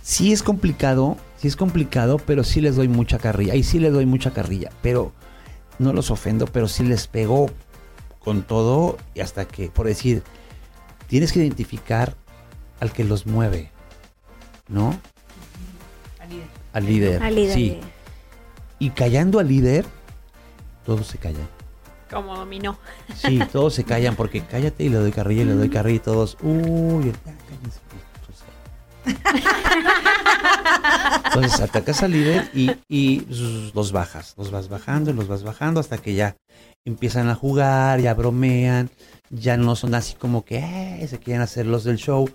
[0.02, 3.54] sí es complicado, sí es complicado, pero sí les doy mucha carrilla.
[3.54, 5.12] Y sí les doy mucha carrilla, pero
[5.78, 7.50] no los ofendo, pero sí les pego
[8.18, 10.22] con todo y hasta que, por decir,
[11.08, 12.16] tienes que identificar
[12.80, 13.70] al que los mueve,
[14.68, 14.98] ¿no?
[16.72, 17.22] Al líder.
[17.22, 17.54] Al líder.
[17.54, 17.80] Sí.
[18.78, 19.84] Y callando al líder,
[20.86, 21.46] todos se callan.
[22.12, 22.78] Como dominó.
[23.16, 26.00] Sí, todos se callan porque cállate y le doy carrilla y le doy carrilla y
[26.00, 27.80] todos, uy, ya, cállense".
[31.24, 33.26] Entonces atacas al líder y, y
[33.74, 36.36] los bajas, los vas bajando, los vas bajando hasta que ya
[36.84, 38.90] empiezan a jugar, ya bromean,
[39.30, 42.28] ya no son así como que "Eh", se quieren hacer los del show.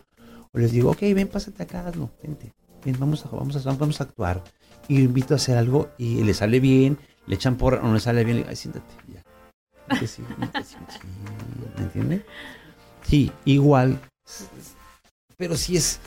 [0.51, 2.53] O les digo, ok, ven, pásate acá, hazlo, vente,
[2.83, 4.43] ven, vamos a, vamos a, vamos a actuar.
[4.87, 6.97] Y lo invito a hacer algo y le sale bien,
[7.27, 8.85] le echan por o no le sale bien, le digo, ay, siéntate,
[9.89, 10.99] Vente, sí, vente, sí, sí",
[11.77, 12.25] ¿Me entiende?
[13.07, 13.99] Sí, igual.
[15.37, 15.99] Pero sí es,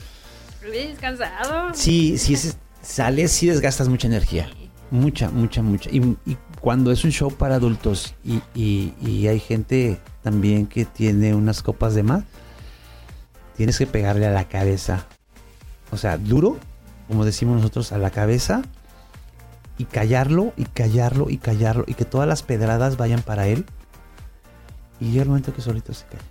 [0.70, 1.72] Bien cansado.
[1.72, 4.50] Sí, sí, es- sales, sí desgastas mucha energía.
[4.90, 5.88] Mucha, mucha, mucha.
[5.90, 10.84] Y, y cuando es un show para adultos y, y- y hay gente también que
[10.84, 12.24] tiene unas copas de más,
[13.56, 15.06] tienes que pegarle a la cabeza.
[15.92, 16.58] O sea, duro,
[17.08, 18.62] como decimos nosotros, a la cabeza
[19.80, 23.64] y callarlo y callarlo y callarlo y que todas las pedradas vayan para él.
[25.00, 26.22] Y llega el momento que solito se calla.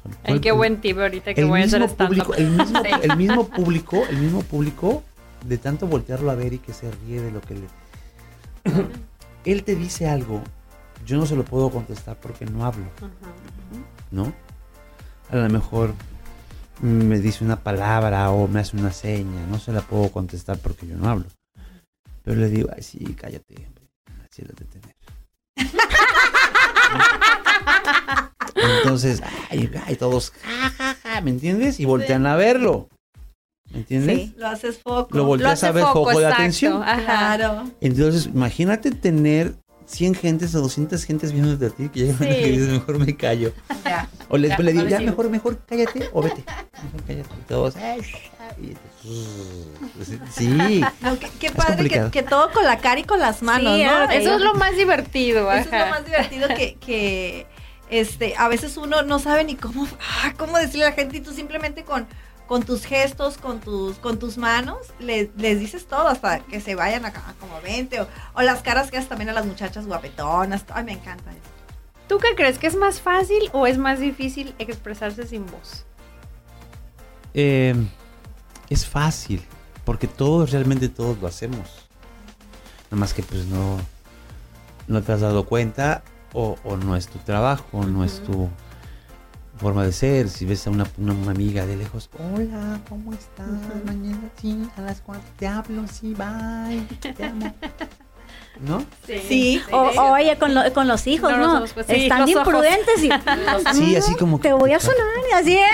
[0.00, 0.20] Solito.
[0.22, 3.48] Ay, qué buen tip ahorita que El voy a hacer público, el, mismo, el mismo
[3.48, 5.02] público, el mismo público,
[5.44, 7.66] de tanto voltearlo a ver y que se ríe de lo que le...
[9.44, 10.40] Él te dice algo,
[11.04, 12.86] yo no se lo puedo contestar porque no hablo,
[14.12, 14.32] ¿no?
[15.30, 15.94] A lo mejor
[16.80, 20.86] me dice una palabra o me hace una seña, no se la puedo contestar porque
[20.86, 21.26] yo no hablo.
[22.26, 23.84] Pero le digo, ay, sí, cállate, hombre,
[24.28, 24.96] así lo de tener.
[28.56, 31.78] Entonces, ay, ay, todos, ja, ja, ja, ¿me entiendes?
[31.78, 32.88] Y voltean a verlo.
[33.70, 34.18] ¿Me entiendes?
[34.18, 35.16] Sí, lo haces foco.
[35.16, 36.34] Lo volteas a ver foco, de exacto.
[36.34, 36.82] atención.
[36.82, 37.36] Ajá.
[37.36, 37.70] Claro.
[37.80, 39.54] Entonces, imagínate tener
[39.86, 42.24] 100 gentes o 200 gentes viéndote a ti que llegan Sí.
[42.28, 43.52] y dices, mejor me callo.
[43.84, 44.08] Ya.
[44.28, 46.44] O les, Ya, le digo, ya, mejor, mejor cállate o vete.
[46.82, 47.28] Mejor cállate.
[47.40, 48.00] Y todos, "Ay,
[48.60, 48.95] y entonces,
[50.30, 50.82] sí.
[51.00, 54.04] No, qué, padre que, todo con la cara y con las manos, Sí, ¿no?
[54.10, 55.50] eso es lo más divertido.
[55.52, 55.90] Eso es lo ajá.
[55.90, 57.46] más divertido que, que,
[57.90, 59.86] este, a veces uno no sabe ni cómo,
[60.24, 62.06] ah, cómo decirle a la gente y tú simplemente con,
[62.46, 66.74] con tus gestos, con tus, con tus manos, le- les dices todo hasta que se
[66.74, 70.64] vayan acá como 20 o, o las caras que haces también a las muchachas guapetonas.
[70.72, 71.40] Ay, me encanta eso.
[72.08, 72.58] ¿Tú qué crees?
[72.58, 75.84] ¿Que es más fácil o es más difícil expresarse sin voz?
[77.34, 77.74] Eh,
[78.70, 79.42] es fácil,
[79.84, 81.86] porque todos, realmente todos lo hacemos.
[82.90, 83.78] Nada más que pues no,
[84.88, 86.02] no te has dado cuenta
[86.32, 88.48] o, o no es tu trabajo, no es tu
[89.58, 90.28] forma de ser.
[90.28, 93.48] Si ves a una, una- una amiga de lejos, hola, ¿cómo estás?
[93.84, 97.54] Mañana sí, a las cuatro te hablo, sí, bye, te amo.
[98.60, 98.84] ¿No?
[99.06, 99.60] Sí.
[99.70, 101.44] O, o oye, con, lo- con los hijos, No, ¿no?
[101.46, 103.08] los ojos, pues, sí, Están imprudentes y...
[103.74, 104.98] Sí, así como que- Te voy a sonar
[105.30, 105.54] y así...
[105.54, 105.64] ¿eh?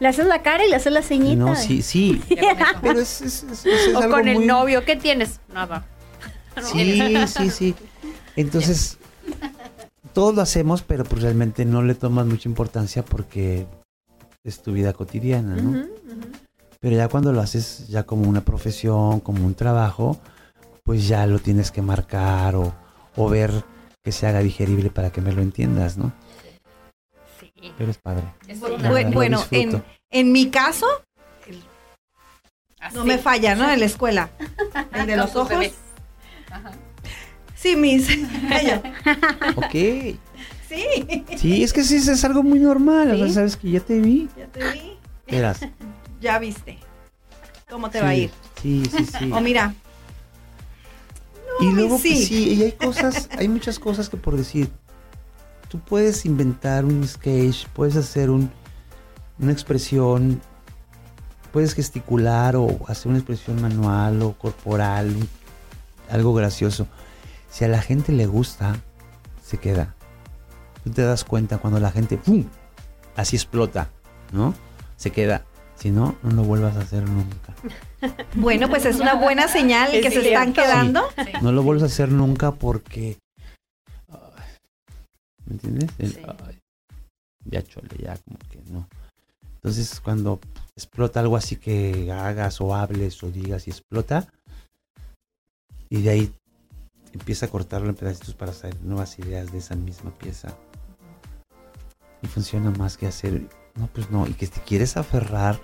[0.00, 1.36] Le haces la cara y le haces la ceñita.
[1.36, 2.20] No, sí, sí.
[2.82, 5.40] Pero es, es- es- es O algo con el muy- novio, ¿qué tienes?
[5.52, 5.86] Nada.
[6.62, 7.74] Sí, sí, sí.
[8.34, 8.98] Entonces,
[10.12, 13.66] todos lo hacemos, pero pues realmente no le tomas mucha importancia porque
[14.42, 15.84] es tu vida cotidiana, ¿no?
[16.80, 20.18] Pero ya cuando lo haces ya como una profesión, como un trabajo,
[20.88, 22.74] pues ya lo tienes que marcar o,
[23.14, 23.52] o ver
[24.02, 26.12] que se haga digerible para que me lo entiendas, ¿no?
[27.38, 27.52] Sí.
[27.76, 28.24] Pero es padre.
[28.46, 30.86] Es Bueno, bueno, en, en mi caso,
[32.80, 32.96] así.
[32.96, 33.70] no me falla, ¿no?
[33.70, 34.30] En la escuela.
[34.94, 35.62] El de los ojos.
[36.50, 36.70] Ajá.
[37.54, 38.08] Sí, mis.
[38.50, 38.80] Ella.
[39.56, 39.72] Ok.
[40.70, 40.84] Sí.
[41.36, 43.10] Sí, es que sí, es algo muy normal.
[43.10, 43.34] O sea, Sí.
[43.34, 44.30] sabes que ya te vi.
[44.38, 44.96] Ya te vi.
[45.30, 45.60] Verás.
[46.22, 46.78] Ya viste.
[47.68, 48.30] ¿Cómo te Sí, va a ir?
[48.62, 49.30] Sí, sí, sí.
[49.30, 49.74] O mira,
[51.60, 52.10] Y luego, sí.
[52.14, 54.70] pues, sí, y hay cosas, hay muchas cosas que por decir,
[55.68, 58.50] tú puedes inventar un sketch, puedes hacer un,
[59.38, 60.40] una expresión,
[61.52, 65.14] puedes gesticular o hacer una expresión manual o corporal,
[66.10, 66.86] algo gracioso.
[67.50, 68.76] Si a la gente le gusta,
[69.44, 69.94] se queda.
[70.84, 72.44] Tú te das cuenta cuando la gente, ¡pum!
[73.16, 73.90] Así explota,
[74.32, 74.54] ¿no?
[74.96, 75.44] Se queda.
[75.76, 77.54] Si no, no lo vuelvas a hacer nunca.
[78.34, 81.08] bueno, pues es una buena señal Es que se están quedando.
[81.16, 81.32] Sí.
[81.42, 83.18] No lo vuelves a hacer nunca porque.
[85.46, 85.90] ¿Me entiendes?
[85.98, 86.20] El, Sí.
[86.26, 86.58] ay,
[87.46, 88.86] ya chole, ya como que no.
[89.54, 90.40] Entonces, cuando
[90.76, 94.28] explota algo así que hagas o hables o digas y explota,
[95.88, 96.32] y de ahí
[97.12, 100.54] empieza a cortarlo en pedacitos para hacer nuevas ideas de esa misma pieza.
[102.22, 103.48] Y funciona más que hacer.
[103.74, 104.26] No, pues no.
[104.26, 105.60] Y que te quieres aferrar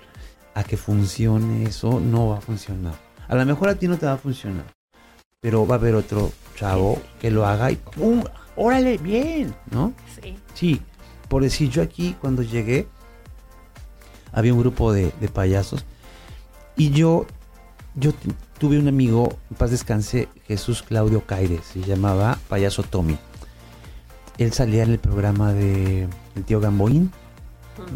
[0.55, 2.95] a que funcione eso, no va a funcionar.
[3.27, 4.65] A lo mejor a ti no te va a funcionar
[5.45, 8.23] pero va a haber otro chavo que lo haga y ¡pum!
[8.55, 8.97] ¡Órale!
[8.97, 9.53] ¡Bien!
[9.69, 9.93] ¿No?
[10.19, 10.35] Sí.
[10.55, 10.81] Sí.
[11.29, 12.87] Por decir, yo aquí cuando llegué
[14.31, 15.85] había un grupo de, de payasos
[16.75, 17.27] y yo,
[17.93, 18.11] yo
[18.57, 23.19] tuve un amigo, en paz descanse, Jesús Claudio Caire, se llamaba Payaso Tommy.
[24.39, 27.11] Él salía en el programa de El Tío Gamboín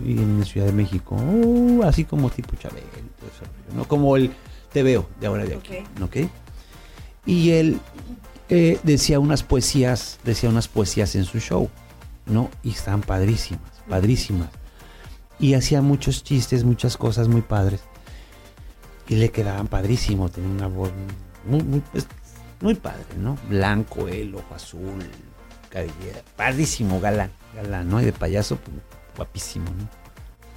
[0.05, 2.83] y en la Ciudad de México, uh, así como tipo Chabel,
[3.75, 3.85] ¿no?
[3.85, 4.31] Como el
[4.71, 6.29] te veo de ahora de aquí, ¿ok?
[7.25, 7.79] Y él
[8.49, 11.69] eh, decía unas poesías, decía unas poesías en su show,
[12.25, 12.49] ¿no?
[12.63, 14.49] Y estaban padrísimas, padrísimas.
[15.39, 17.81] Y hacía muchos chistes, muchas cosas muy padres.
[19.07, 20.91] Y le quedaban padrísimo, tenía una voz
[21.45, 22.07] muy, muy, pues,
[22.61, 23.37] muy padre, ¿no?
[23.47, 25.03] Blanco, el ojo azul,
[25.69, 28.01] cabellera, padrísimo, galán, galán, ¿no?
[28.01, 28.77] Y de payaso, pues,
[29.19, 29.89] guapísimo, ¿no?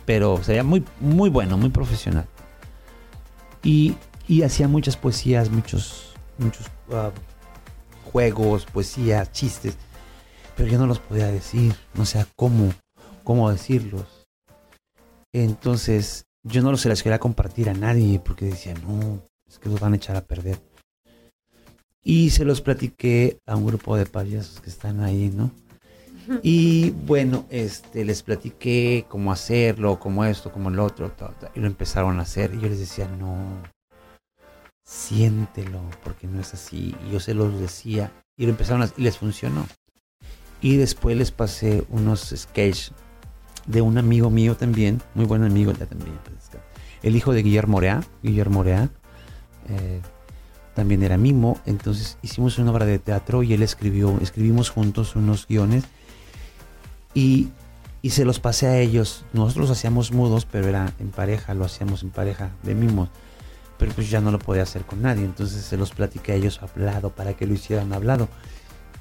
[0.07, 2.27] Pero sería muy, muy bueno, muy profesional.
[3.63, 3.97] Y,
[4.29, 7.11] y hacía muchas poesías, muchos, muchos ah,
[8.13, 9.77] juegos, poesías, chistes,
[10.57, 12.73] pero yo no los podía decir, no sé cómo,
[13.25, 14.27] cómo decirlos.
[15.33, 19.69] Entonces, yo no los se las quería compartir a nadie porque decía, no, es que
[19.69, 20.61] los van a echar a perder.
[22.05, 25.53] Y se los platiqué a un grupo de payasos que están ahí, ¿no?
[26.43, 31.61] Y bueno, este, les platiqué cómo hacerlo, cómo esto, cómo lo otro, tal, tal, y
[31.61, 32.55] lo empezaron a hacer.
[32.55, 33.37] Y yo les decía, no,
[34.85, 36.95] siéntelo, porque no es así.
[37.07, 39.67] Y yo se los decía, y lo empezaron a y les funcionó.
[40.61, 42.93] Y después les pasé unos sketches
[43.67, 46.43] de un amigo mío también, muy buen amigo ya también, pues,
[47.03, 48.89] el hijo de Guillermo Morea, Guillermo Morea,
[49.69, 50.01] eh,
[50.75, 55.47] también era mimo, entonces hicimos una obra de teatro y él escribió, escribimos juntos unos
[55.47, 55.85] guiones
[57.15, 57.49] y,
[58.01, 59.25] y se los pasé a ellos.
[59.33, 63.09] Nosotros los hacíamos mudos, pero era en pareja, lo hacíamos en pareja de mimos.
[63.79, 66.61] Pero pues ya no lo podía hacer con nadie, entonces se los platiqué a ellos
[66.63, 68.29] hablado para que lo hicieran hablado.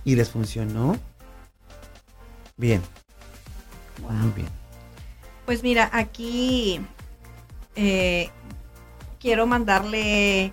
[0.04, 0.98] Y les funcionó
[2.58, 2.82] bien.
[4.10, 4.50] Muy bien.
[5.46, 6.82] Pues mira, aquí
[7.76, 8.30] eh,
[9.20, 10.52] quiero mandarle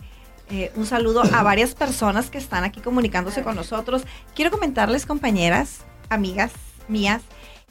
[0.50, 4.02] eh, un saludo a varias personas que están aquí comunicándose con nosotros.
[4.34, 6.52] Quiero comentarles, compañeras, amigas,
[6.88, 7.22] mías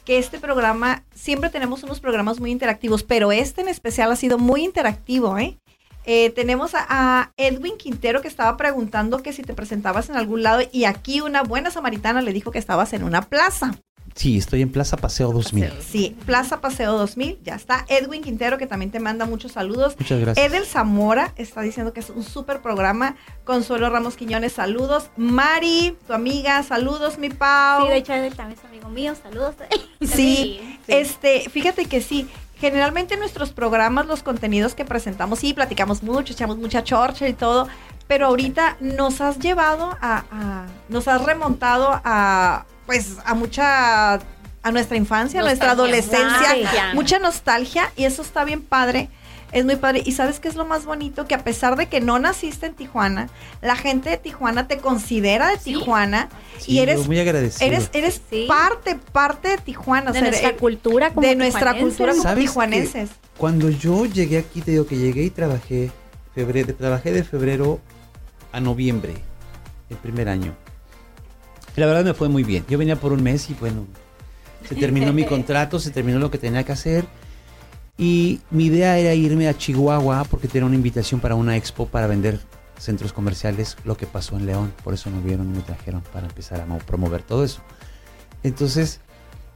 [0.04, 4.38] que este programa, siempre tenemos unos programas muy interactivos, pero este en especial ha sido
[4.38, 5.58] muy interactivo, ¿eh?
[6.06, 10.42] Eh, tenemos a, a Edwin Quintero que estaba preguntando que si te presentabas en algún
[10.42, 13.78] lado y aquí una buena samaritana le dijo que estabas en una plaza.
[14.18, 15.72] Sí, estoy en Plaza Paseo 2000.
[15.80, 17.84] Sí, Plaza Paseo 2000, ya está.
[17.86, 19.94] Edwin Quintero que también te manda muchos saludos.
[19.96, 20.44] Muchas gracias.
[20.44, 23.14] Edel Zamora está diciendo que es un súper programa.
[23.44, 25.10] Consuelo Ramos Quiñones, saludos.
[25.16, 27.82] Mari, tu amiga, saludos, mi Pau.
[27.84, 29.14] Sí, de hecho, él también es amigo mío.
[29.22, 29.54] Saludos.
[30.00, 32.28] Sí, este, fíjate que sí.
[32.56, 37.34] Generalmente en nuestros programas, los contenidos que presentamos, sí, platicamos mucho, echamos mucha chorcha y
[37.34, 37.68] todo,
[38.08, 44.70] pero ahorita nos has llevado a, a- nos has remontado a, pues, a mucha, a
[44.72, 46.26] nuestra infancia, a nuestra adolescencia,
[46.56, 46.90] Nostalgia.
[46.94, 49.10] mucha nostalgia y eso está bien padre.
[49.52, 50.02] Es muy padre.
[50.04, 51.26] Y sabes qué es lo más bonito?
[51.26, 53.28] Que a pesar de que no naciste en Tijuana,
[53.62, 56.28] la gente de Tijuana te considera de Tijuana
[56.58, 57.66] Sí, y eres, muy agradecido.
[57.66, 58.46] eres, eres Sí.
[58.48, 60.10] parte, parte de Tijuana.
[60.10, 63.10] o De sea, nuestra eh, cultura como de nuestra cultura como ¿Sabes tijuanenses.
[63.36, 65.90] Cuando yo llegué aquí, te digo que llegué y trabajé,
[66.34, 67.80] febrero, trabajé de febrero
[68.52, 69.14] a noviembre,
[69.90, 70.54] el primer año.
[71.76, 72.64] La verdad me fue muy bien.
[72.68, 73.86] Yo venía por un mes y bueno,
[74.68, 77.04] se terminó mi contrato, se terminó lo que tenía que hacer.
[77.96, 82.06] Y mi idea era irme a Chihuahua porque tenía una invitación para una expo para
[82.06, 82.40] vender
[82.78, 84.72] centros comerciales, lo que pasó en León.
[84.84, 87.60] Por eso me vieron y me trajeron para empezar a mo- promover todo eso.
[88.44, 89.00] Entonces,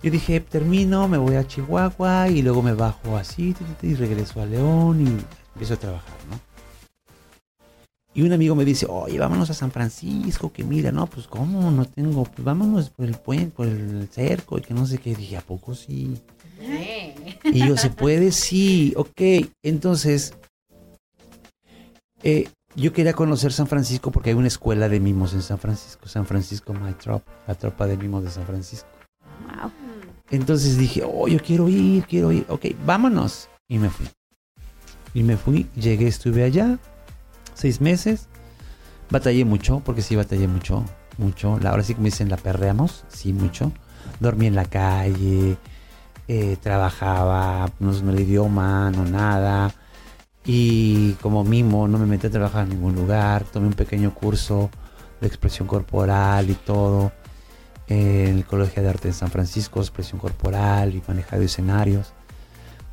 [0.02, 4.46] yo dije, termino, me voy a Chihuahua y luego me bajo así y regreso a
[4.46, 5.08] León y
[5.54, 6.40] empiezo a trabajar, ¿no?
[8.14, 11.70] Y un amigo me dice, oye, vámonos a San Francisco, que mira, no, pues cómo,
[11.70, 15.14] no tengo, pues vámonos por el puente, por el cerco, y que no sé qué.
[15.14, 16.18] Dije, ¿a poco sí?
[16.60, 17.14] Eh.
[17.44, 18.30] Y yo, ¿se puede?
[18.32, 19.48] Sí, ok.
[19.62, 20.34] Entonces,
[22.22, 26.06] eh, yo quería conocer San Francisco porque hay una escuela de mimos en San Francisco,
[26.06, 28.88] San Francisco My Trop, la tropa de mimos de San Francisco.
[29.46, 29.72] Wow.
[30.30, 32.44] Entonces dije, oh, yo quiero ir, quiero ir.
[32.50, 33.48] Ok, vámonos.
[33.68, 34.06] Y me fui.
[35.14, 36.78] Y me fui, llegué, estuve allá
[37.54, 38.28] seis meses.
[39.10, 40.84] Batallé mucho, porque sí batallé mucho,
[41.18, 41.58] mucho.
[41.64, 43.72] Ahora sí me dicen, la perreamos, sí, mucho.
[44.20, 45.56] Dormí en la calle,
[46.28, 49.74] eh, trabajaba, no sé el idioma, no nada.
[50.44, 53.44] Y como mimo, no me metí a trabajar en ningún lugar.
[53.44, 54.70] Tomé un pequeño curso
[55.20, 57.12] de expresión corporal y todo
[57.88, 62.12] en el Colegio de Arte de San Francisco, expresión corporal y manejado de escenarios.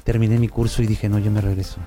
[0.04, 1.78] Terminé mi curso y dije, no, yo me regreso.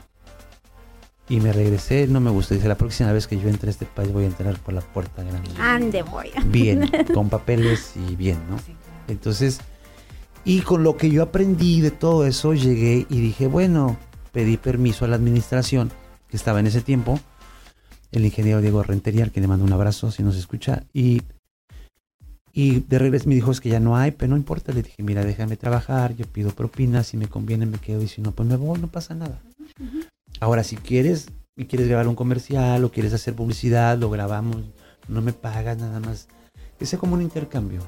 [1.33, 2.53] Y me regresé, no me gustó.
[2.53, 4.83] Dije, la próxima vez que yo entre a este país voy a entrar por la
[4.83, 5.49] puerta grande.
[5.59, 6.29] Ande voy.
[6.45, 8.59] Bien, con papeles y bien, ¿no?
[9.09, 9.61] Entonces,
[10.45, 13.97] y con lo que yo aprendí de todo eso, llegué y dije, bueno,
[14.31, 15.91] pedí permiso a la administración,
[16.29, 17.19] que estaba en ese tiempo,
[18.11, 21.23] el ingeniero Diego Rentería, al que le mando un abrazo si nos escucha, y,
[22.53, 25.03] y de regreso me dijo, es que ya no hay, pero no importa, le dije,
[25.03, 28.47] mira, déjame trabajar, yo pido propinas, si me conviene me quedo, y si no, pues
[28.47, 29.41] me voy, no pasa nada.
[30.43, 34.57] Ahora, si quieres, y quieres grabar un comercial, o quieres hacer publicidad, lo grabamos,
[35.07, 36.27] no me pagas nada más,
[36.81, 37.81] que sea como un intercambio.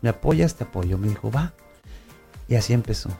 [0.00, 0.54] ¿Me apoyas?
[0.54, 0.96] Te apoyo.
[0.96, 1.52] Me dijo, va.
[2.48, 3.10] Y así empezó.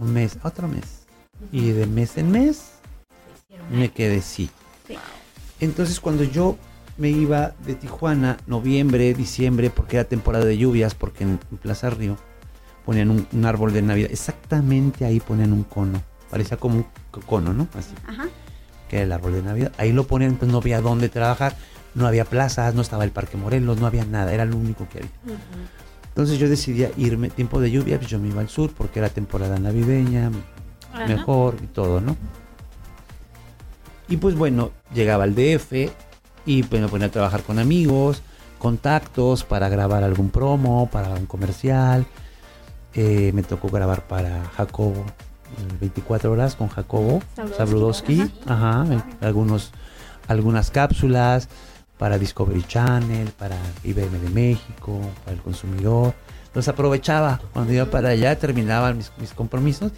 [0.00, 1.06] Un mes, otro mes.
[1.52, 2.72] Y de mes en mes
[3.70, 4.50] me quedé sí.
[4.88, 4.96] Sí.
[5.60, 6.58] Entonces cuando yo
[6.98, 11.90] me iba de Tijuana, noviembre, diciembre, porque era temporada de lluvias, porque en, en Plaza
[11.90, 12.16] Río
[12.84, 14.10] ponían un, un árbol de Navidad.
[14.10, 16.02] Exactamente ahí ponían un cono.
[16.34, 16.86] Parecía como un
[17.26, 17.68] cono, ¿no?
[17.78, 18.26] Así Ajá.
[18.88, 19.70] que era el árbol de Navidad.
[19.78, 21.54] Ahí lo ponían, entonces no había dónde trabajar,
[21.94, 24.98] no había plazas, no estaba el Parque Morelos, no había nada, era lo único que
[24.98, 25.38] había.
[26.08, 29.10] Entonces yo decidí irme, tiempo de lluvia, pues yo me iba al sur porque era
[29.10, 30.32] temporada navideña,
[30.92, 31.06] Ajá.
[31.06, 32.16] mejor y todo, ¿no?
[34.08, 35.92] Y pues bueno, llegaba al DF
[36.46, 38.22] y pues me ponía a trabajar con amigos,
[38.58, 42.06] contactos para grabar algún promo, para un comercial.
[42.92, 45.04] Eh, me tocó grabar para Jacobo,
[45.80, 47.22] 24 horas con Jacobo
[47.56, 48.84] Sabludowski, ajá,
[49.20, 49.70] algunos,
[50.28, 51.48] algunas cápsulas
[51.98, 56.14] para Discovery Channel, para IBM de México, para el consumidor.
[56.54, 59.92] Los aprovechaba cuando iba para allá, terminaba mis, mis compromisos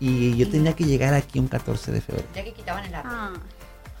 [0.00, 2.28] y yo tenía que llegar aquí un 14 de febrero.
[2.34, 2.94] Ya que quitaban el.
[2.94, 3.30] Ah.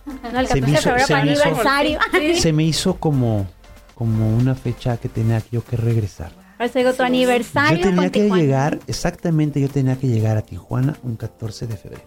[0.06, 1.98] No, el Se 14 me de hizo- febrero se para me hizo- aniversario.
[2.40, 3.46] Se me hizo como,
[3.94, 6.32] como una fecha que tenía yo que regresar.
[6.56, 7.78] Por eso digo tu aniversario.
[7.78, 8.42] Yo tenía con que Tijuana.
[8.42, 12.04] llegar, exactamente, yo tenía que llegar a Tijuana un 14 de febrero,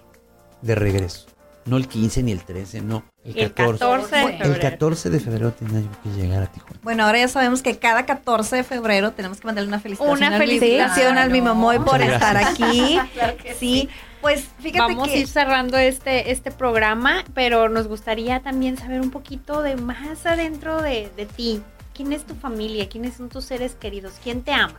[0.62, 1.28] de regreso.
[1.66, 3.80] No el 15 ni el 13, no, el El 14.
[3.80, 4.60] 14 de El febrero.
[4.62, 6.80] 14 de febrero tenía yo que llegar a Tijuana.
[6.82, 10.18] Bueno, ahora ya sabemos que cada 14 de febrero tenemos que mandarle una felicitación.
[10.18, 12.98] Una al- felicitación al mi Momoy por estar aquí.
[13.60, 13.90] sí.
[14.22, 19.02] pues fíjate Vamos a que ir cerrando este, este programa, pero nos gustaría también saber
[19.02, 21.62] un poquito de más adentro de, de ti.
[21.98, 22.88] ¿Quién es tu familia?
[22.88, 24.14] ¿Quiénes son tus seres queridos?
[24.24, 24.78] ¿Quién te ama?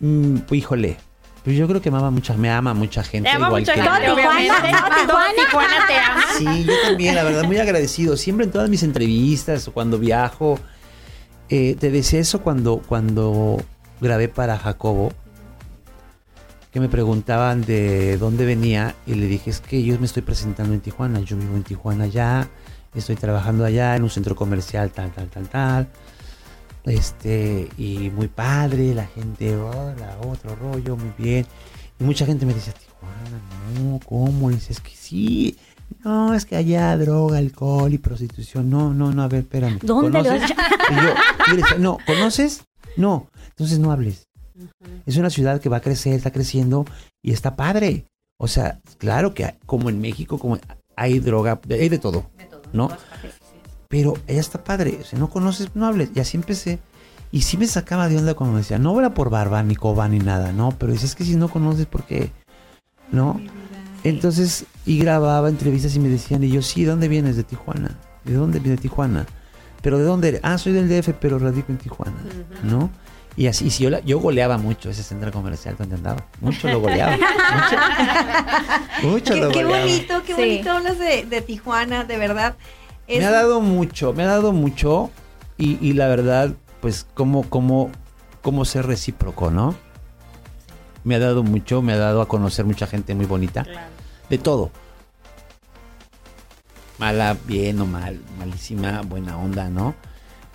[0.00, 0.96] Mm, pues, híjole.
[1.44, 3.28] Pues yo creo que me ama mucha, me ama mucha gente.
[3.28, 4.68] Te ama igual mucha que gente, obviamente.
[4.68, 6.22] Tijuana, Todo Tijuana te ama.
[6.38, 8.16] Sí, yo también, la verdad, muy agradecido.
[8.16, 10.60] Siempre en todas mis entrevistas o cuando viajo.
[11.48, 13.60] eh, te decía eso cuando, cuando
[14.00, 15.12] grabé para Jacobo.
[16.70, 18.94] Que me preguntaban de dónde venía.
[19.04, 21.18] Y le dije, es que yo me estoy presentando en Tijuana.
[21.20, 22.48] Yo vivo en Tijuana ya.
[22.94, 25.88] Estoy trabajando allá en un centro comercial, tal, tal, tal, tal.
[26.84, 31.46] Este, y muy padre, la gente, hola, otro rollo, muy bien.
[32.00, 33.40] Y mucha gente me decía, Tijuana,
[33.90, 34.50] no, ¿cómo?
[34.50, 35.56] Y dices que sí.
[36.04, 38.68] No, es que allá droga, alcohol y prostitución.
[38.70, 39.78] No, no, no, a ver, espérame.
[39.82, 40.50] ¿Dónde lo ¿Conoces?
[40.90, 42.64] Yo, yo decía, no, ¿conoces?
[42.96, 44.26] No, entonces no hables.
[45.06, 46.84] Es una ciudad que va a crecer, está creciendo
[47.22, 48.06] y está padre.
[48.38, 50.58] O sea, claro que hay- como en México, como
[50.96, 52.26] hay droga, hay de todo,
[52.72, 52.88] ¿no?
[53.92, 54.98] Pero ella está padre.
[55.02, 56.08] O sea, no conoces, no hables.
[56.14, 56.78] Y así empecé.
[57.30, 60.08] Y sí me sacaba de onda cuando me decía, no era por barba, ni coba,
[60.08, 60.70] ni nada, ¿no?
[60.78, 62.30] Pero dices que si no conoces, ¿por qué?
[63.10, 63.38] ¿No?
[64.02, 67.36] Entonces, y grababa entrevistas y me decían, y yo, sí, ¿de dónde vienes?
[67.36, 67.98] De Tijuana.
[68.24, 69.26] ¿De dónde viene Tijuana?
[69.82, 70.40] ¿Pero de dónde eres?
[70.42, 72.16] Ah, soy del DF, pero radico en Tijuana,
[72.62, 72.88] ¿no?
[73.36, 76.26] Y así, y si yo, la- yo goleaba mucho ese centro comercial donde andaba.
[76.40, 77.16] Mucho lo goleaba.
[79.02, 79.84] Mucho, mucho Qué, lo qué goleaba.
[79.86, 80.40] bonito, qué Sí.
[80.40, 82.56] bonito hablas de, de Tijuana, de verdad.
[83.12, 85.10] Es- Me ha dado mucho, me ha dado mucho
[85.58, 87.90] y, y la verdad, pues como, como,
[88.42, 89.74] como ser recíproco, ¿no?
[91.04, 93.66] Me ha dado mucho, me ha dado a conocer mucha gente muy bonita,
[94.28, 94.70] de todo.
[96.98, 99.94] Mala, bien o mal, malísima, buena onda, ¿no?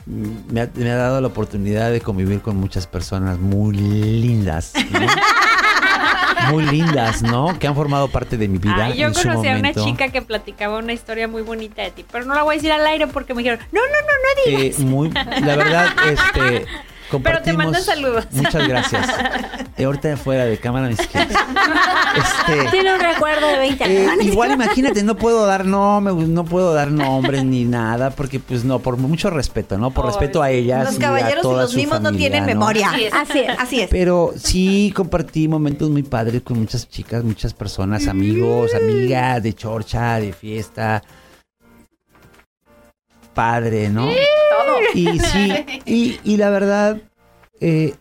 [0.05, 4.73] Mm, Me ha, me ha dado la oportunidad de convivir con muchas personas muy lindas,
[4.91, 4.99] ¿no?
[6.51, 7.57] muy lindas, ¿no?
[7.59, 8.75] Que han formado parte de mi vida.
[8.85, 11.91] Ay, yo en su conocí a una chica que platicaba una historia muy bonita de
[11.91, 14.51] ti, pero no la voy a decir al aire porque me dijeron, no, no, no,
[14.51, 14.79] no Eh, digas.
[14.79, 16.65] muy, la verdad, este.
[17.11, 18.27] Pero te mandan saludos.
[18.31, 19.07] Muchas gracias.
[19.77, 21.37] Eh, ahorita fuera de cámara, mis queridos.
[22.17, 24.25] Este, Tiene un recuerdo de 20 eh, años.
[24.25, 28.79] igual imagínate, no puedo dar no, no puedo dar nombres ni nada, porque pues no,
[28.79, 29.91] por mucho respeto, ¿no?
[29.91, 30.85] Por respeto a ellas.
[30.85, 32.89] los y a caballeros y los mimos no familia, tienen memoria.
[32.89, 33.13] Así es.
[33.13, 33.59] Así es.
[33.59, 33.89] Así es.
[33.89, 40.19] Pero sí compartí momentos muy padres con muchas chicas, muchas personas, amigos, amigas, de chorcha,
[40.19, 41.03] de fiesta.
[43.33, 44.09] Padre, ¿no?
[44.67, 44.79] Todo.
[44.93, 45.53] Y sí,
[45.85, 47.01] y, y la verdad,
[47.59, 47.95] eh,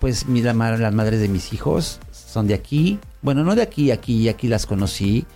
[0.00, 2.98] pues mi, la las madres de mis hijos son de aquí.
[3.22, 5.26] Bueno, no de aquí, aquí, aquí las conocí,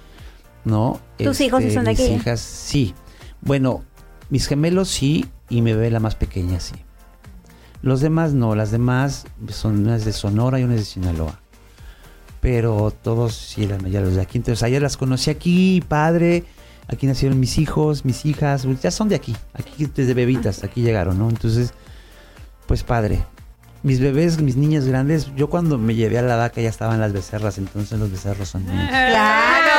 [0.65, 1.01] ¿no?
[1.13, 2.13] Este, ¿Tus hijos sí son de mis aquí?
[2.13, 2.95] hijas, sí.
[3.41, 3.85] Bueno,
[4.29, 6.75] mis gemelos sí, y mi bebé la más pequeña sí.
[7.83, 11.41] Los demás no, las demás son unas de Sonora y unas de Sinaloa.
[12.41, 14.39] Pero todos sí eran allá los de aquí.
[14.39, 16.45] Entonces ayer las conocí aquí, padre.
[16.89, 20.83] Aquí nacieron mis hijos, mis hijas, pues, ya son de aquí, aquí desde bebitas, aquí
[20.83, 21.29] llegaron, ¿no?
[21.29, 21.75] Entonces,
[22.67, 23.25] pues padre.
[23.83, 27.13] Mis bebés, mis niñas grandes, yo cuando me llevé a la vaca ya estaban las
[27.13, 28.89] becerras, entonces los becerros son míos.
[28.89, 29.77] ¡Claro!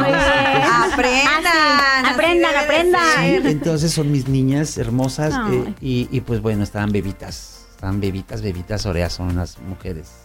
[0.00, 0.26] ¿Me entiendes?
[0.46, 2.06] Entonces, Aprendan.
[2.06, 3.46] Aprendan, aprendan.
[3.46, 8.86] entonces son mis niñas hermosas eh, y, y, pues bueno, estaban bebitas, estaban bebitas, bebitas,
[8.86, 10.23] Orea son unas mujeres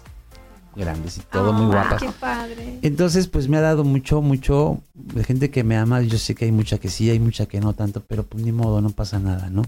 [0.76, 2.02] grandes y todo muy Ay, guapas.
[2.02, 2.80] Qué padre.
[2.82, 6.02] Entonces, pues me ha dado mucho, mucho de gente que me ama.
[6.02, 8.52] Yo sé que hay mucha que sí, hay mucha que no tanto, pero pues ni
[8.52, 9.64] modo, no pasa nada, ¿no?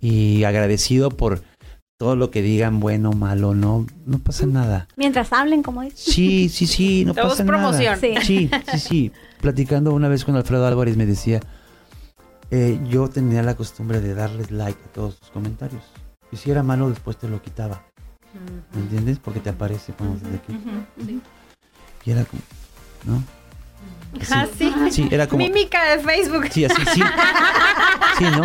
[0.00, 1.42] Y agradecido por
[1.98, 4.88] todo lo que digan, bueno, malo, no, no pasa nada.
[4.96, 6.00] Mientras hablen, como dices.
[6.00, 7.84] Sí, sí, sí, no Todo pasa es promoción.
[7.84, 7.96] nada.
[8.00, 8.14] Sí.
[8.22, 9.12] Sí, sí, sí.
[9.40, 11.40] Platicando una vez con Alfredo Álvarez me decía,
[12.50, 15.82] eh, yo tenía la costumbre de darles like a todos tus comentarios.
[16.32, 17.84] Y si era malo, después te lo quitaba.
[18.72, 19.18] ¿Me entiendes?
[19.18, 20.58] Porque te aparece cuando estás aquí.
[22.04, 22.42] Y era como,
[23.04, 23.22] ¿no?
[24.20, 24.32] Así.
[24.32, 24.72] Ah, sí.
[24.90, 25.44] Sí, era como.
[25.44, 26.48] Mímica de Facebook.
[26.50, 27.02] Sí, así, sí.
[28.18, 28.44] Sí, ¿no?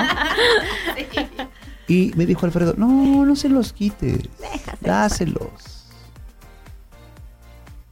[1.87, 4.29] Y me dijo Alfredo, no, no se los quites.
[4.81, 5.85] Dáselos.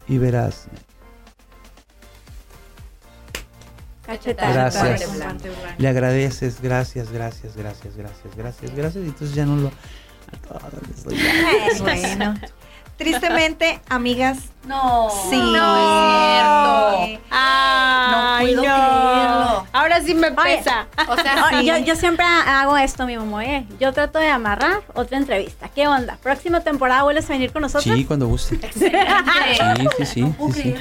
[0.07, 0.67] Y verás.
[4.05, 4.53] Cachetada.
[4.53, 5.09] Gracias.
[5.77, 9.03] Le agradeces, gracias, gracias, gracias, gracias, gracias, gracias.
[9.03, 9.71] Y entonces ya no lo.
[11.79, 12.35] Bueno.
[12.97, 15.09] Tristemente, amigas, No.
[15.29, 15.37] Sí.
[15.37, 17.23] No es cierto.
[17.29, 19.67] Ay, No puedo creerlo.
[19.71, 20.35] Ahora sí me Oye.
[20.57, 20.87] pesa.
[21.07, 23.45] O sea, yo, yo siempre hago esto, mi mamá.
[23.45, 23.65] ¿eh?
[23.79, 25.69] Yo trato de amarrar otra entrevista.
[25.69, 26.17] ¿Qué onda?
[26.23, 27.95] ¿Próxima temporada vuelves a venir con nosotros?
[27.95, 28.55] Sí, cuando guste.
[28.55, 29.03] excelente.
[29.55, 30.21] Sí, sí, sí.
[30.21, 30.75] No sí,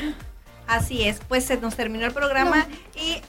[0.67, 1.21] así es.
[1.29, 2.67] Pues se nos terminó el programa.
[2.95, 3.21] Y,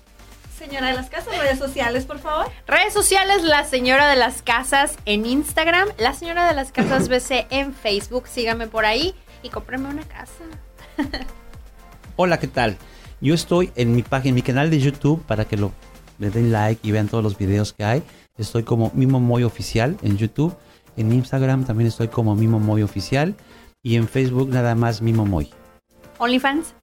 [0.58, 2.48] señora de las casas, redes sociales, por favor.
[2.66, 7.48] Redes sociales, La Señora de las Casas en Instagram, La Señora de las Casas BC
[7.52, 8.28] en Facebook.
[8.28, 10.44] Síganme por ahí y cómprenme una casa.
[12.16, 12.78] Hola, ¿qué tal?
[13.22, 15.72] Yo estoy en mi página, en mi canal de YouTube para que lo
[16.20, 18.04] le den like y vean todos los videos que hay.
[18.38, 20.56] Estoy como Mimo Moy Oficial en YouTube.
[20.96, 23.36] En Instagram también estoy como Mimo Moy Oficial.
[23.84, 25.52] Y en Facebook nada más Mimo Moy.
[26.18, 26.77] OnlyFans.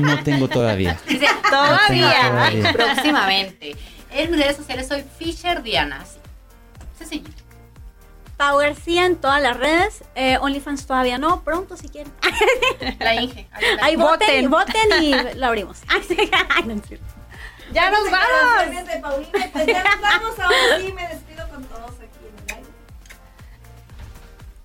[0.00, 0.98] No tengo todavía.
[1.08, 2.12] Dice, Todavía.
[2.30, 2.72] todavía.
[2.72, 3.76] Próximamente.
[4.10, 6.04] En mis redes sociales soy Fisher Diana.
[6.98, 7.28] Sencillo.
[8.36, 10.04] Power sí en todas las redes.
[10.14, 11.42] Eh, OnlyFans todavía no.
[11.42, 12.12] Pronto si quieren.
[13.00, 13.48] La Inge.
[13.82, 14.86] Ahí voten, Voten.
[14.90, 15.78] voten y lo abrimos.
[16.06, 17.06] Cierto.
[17.72, 18.54] ¡Ya nos vamos!
[18.64, 19.30] Gracias de Paulina.
[19.52, 20.38] Pues ya nos vamos.
[20.38, 21.90] Ahora sí me despido con todos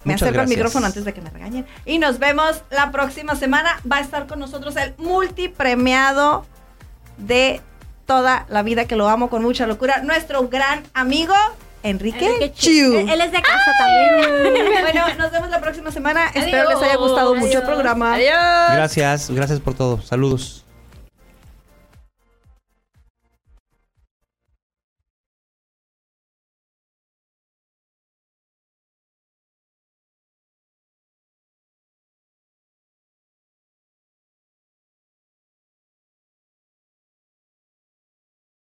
[0.06, 0.58] Me Muchas acerco al gracias.
[0.58, 1.66] micrófono antes de que me regañen.
[1.86, 3.80] Y nos vemos la próxima semana.
[3.90, 6.46] Va a estar con nosotros el multipremiado
[7.18, 7.62] de
[8.06, 10.02] toda la vida que lo amo con mucha locura.
[10.04, 11.34] Nuestro gran amigo
[11.84, 12.54] Enrique, Enrique.
[12.54, 12.98] Chiu.
[12.98, 14.54] Él, él es de casa también.
[14.84, 16.28] Bueno, nos vemos la próxima semana.
[16.34, 18.14] Espero les haya gustado mucho el programa.
[18.14, 18.74] Adiós.
[18.74, 20.02] Gracias, gracias por todo.
[20.02, 20.63] Saludos.